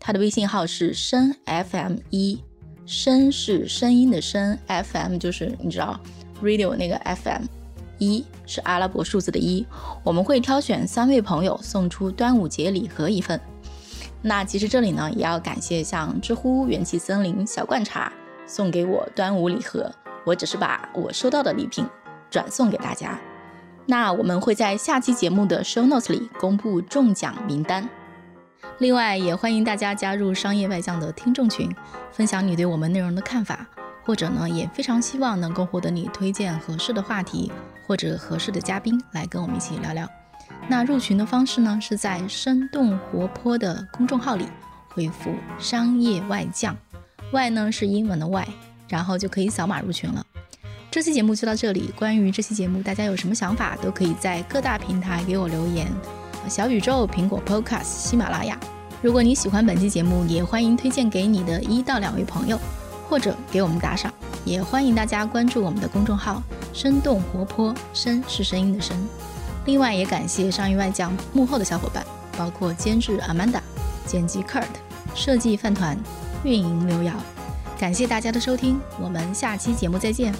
[0.00, 2.40] 他的微信号是声 FM 一，
[2.86, 5.98] 声是声音的声，FM 就是你知道
[6.42, 7.42] radio 那个 FM，
[7.98, 9.66] 一是阿拉伯数字的一。
[10.02, 13.38] 我们会挑选三位朋友送出端午节礼盒一份。
[14.22, 18.12] 那其实这里呢，也要感谢像知乎、元气森林、小罐茶
[18.46, 19.92] 送给我端午礼盒，
[20.24, 21.84] 我只是把我收到的礼品
[22.30, 23.18] 转送给大家。
[23.86, 27.88] 那我们会在下期节目的 show notes 里公布中奖名单。
[28.78, 31.74] 另外，也欢迎大家加入商业外将的听众群，
[32.12, 33.66] 分享你对我们内容的看法，
[34.04, 37.50] 或者呢，也非常希望能够获得你推荐合适的话题
[37.86, 40.08] 或者合适的嘉宾来跟我们一起聊聊。
[40.68, 44.46] 那入群的方式呢，是在生动活泼的公众号里
[44.88, 46.76] 回复“商业外将”，
[47.32, 48.46] 外呢是英文的外，
[48.88, 50.24] 然后就可以扫码入群了。
[50.90, 55.86] 这期节目就到这里，关于这期节目大家有什么想法，都可以在各大平台给我留言。
[56.48, 58.58] 小宇宙、苹果 Podcast、喜马拉雅。
[59.02, 62.58] 如果你喜欢本期节目，也欢迎推荐给你的一到两位朋友，
[63.08, 64.12] 或者给我们打赏。
[64.44, 66.42] 也欢迎大家关注我们的公众号
[66.72, 68.96] “生动活泼”，声是声音的声。
[69.66, 72.04] 另外，也感谢上亿外将幕后的小伙伴，
[72.36, 73.60] 包括监制 Amanda、
[74.06, 74.64] 剪辑 Kurt、
[75.14, 75.98] 设计饭团、
[76.42, 77.12] 运营刘瑶。
[77.78, 80.32] 感谢大家的收听，我们下期节目再见。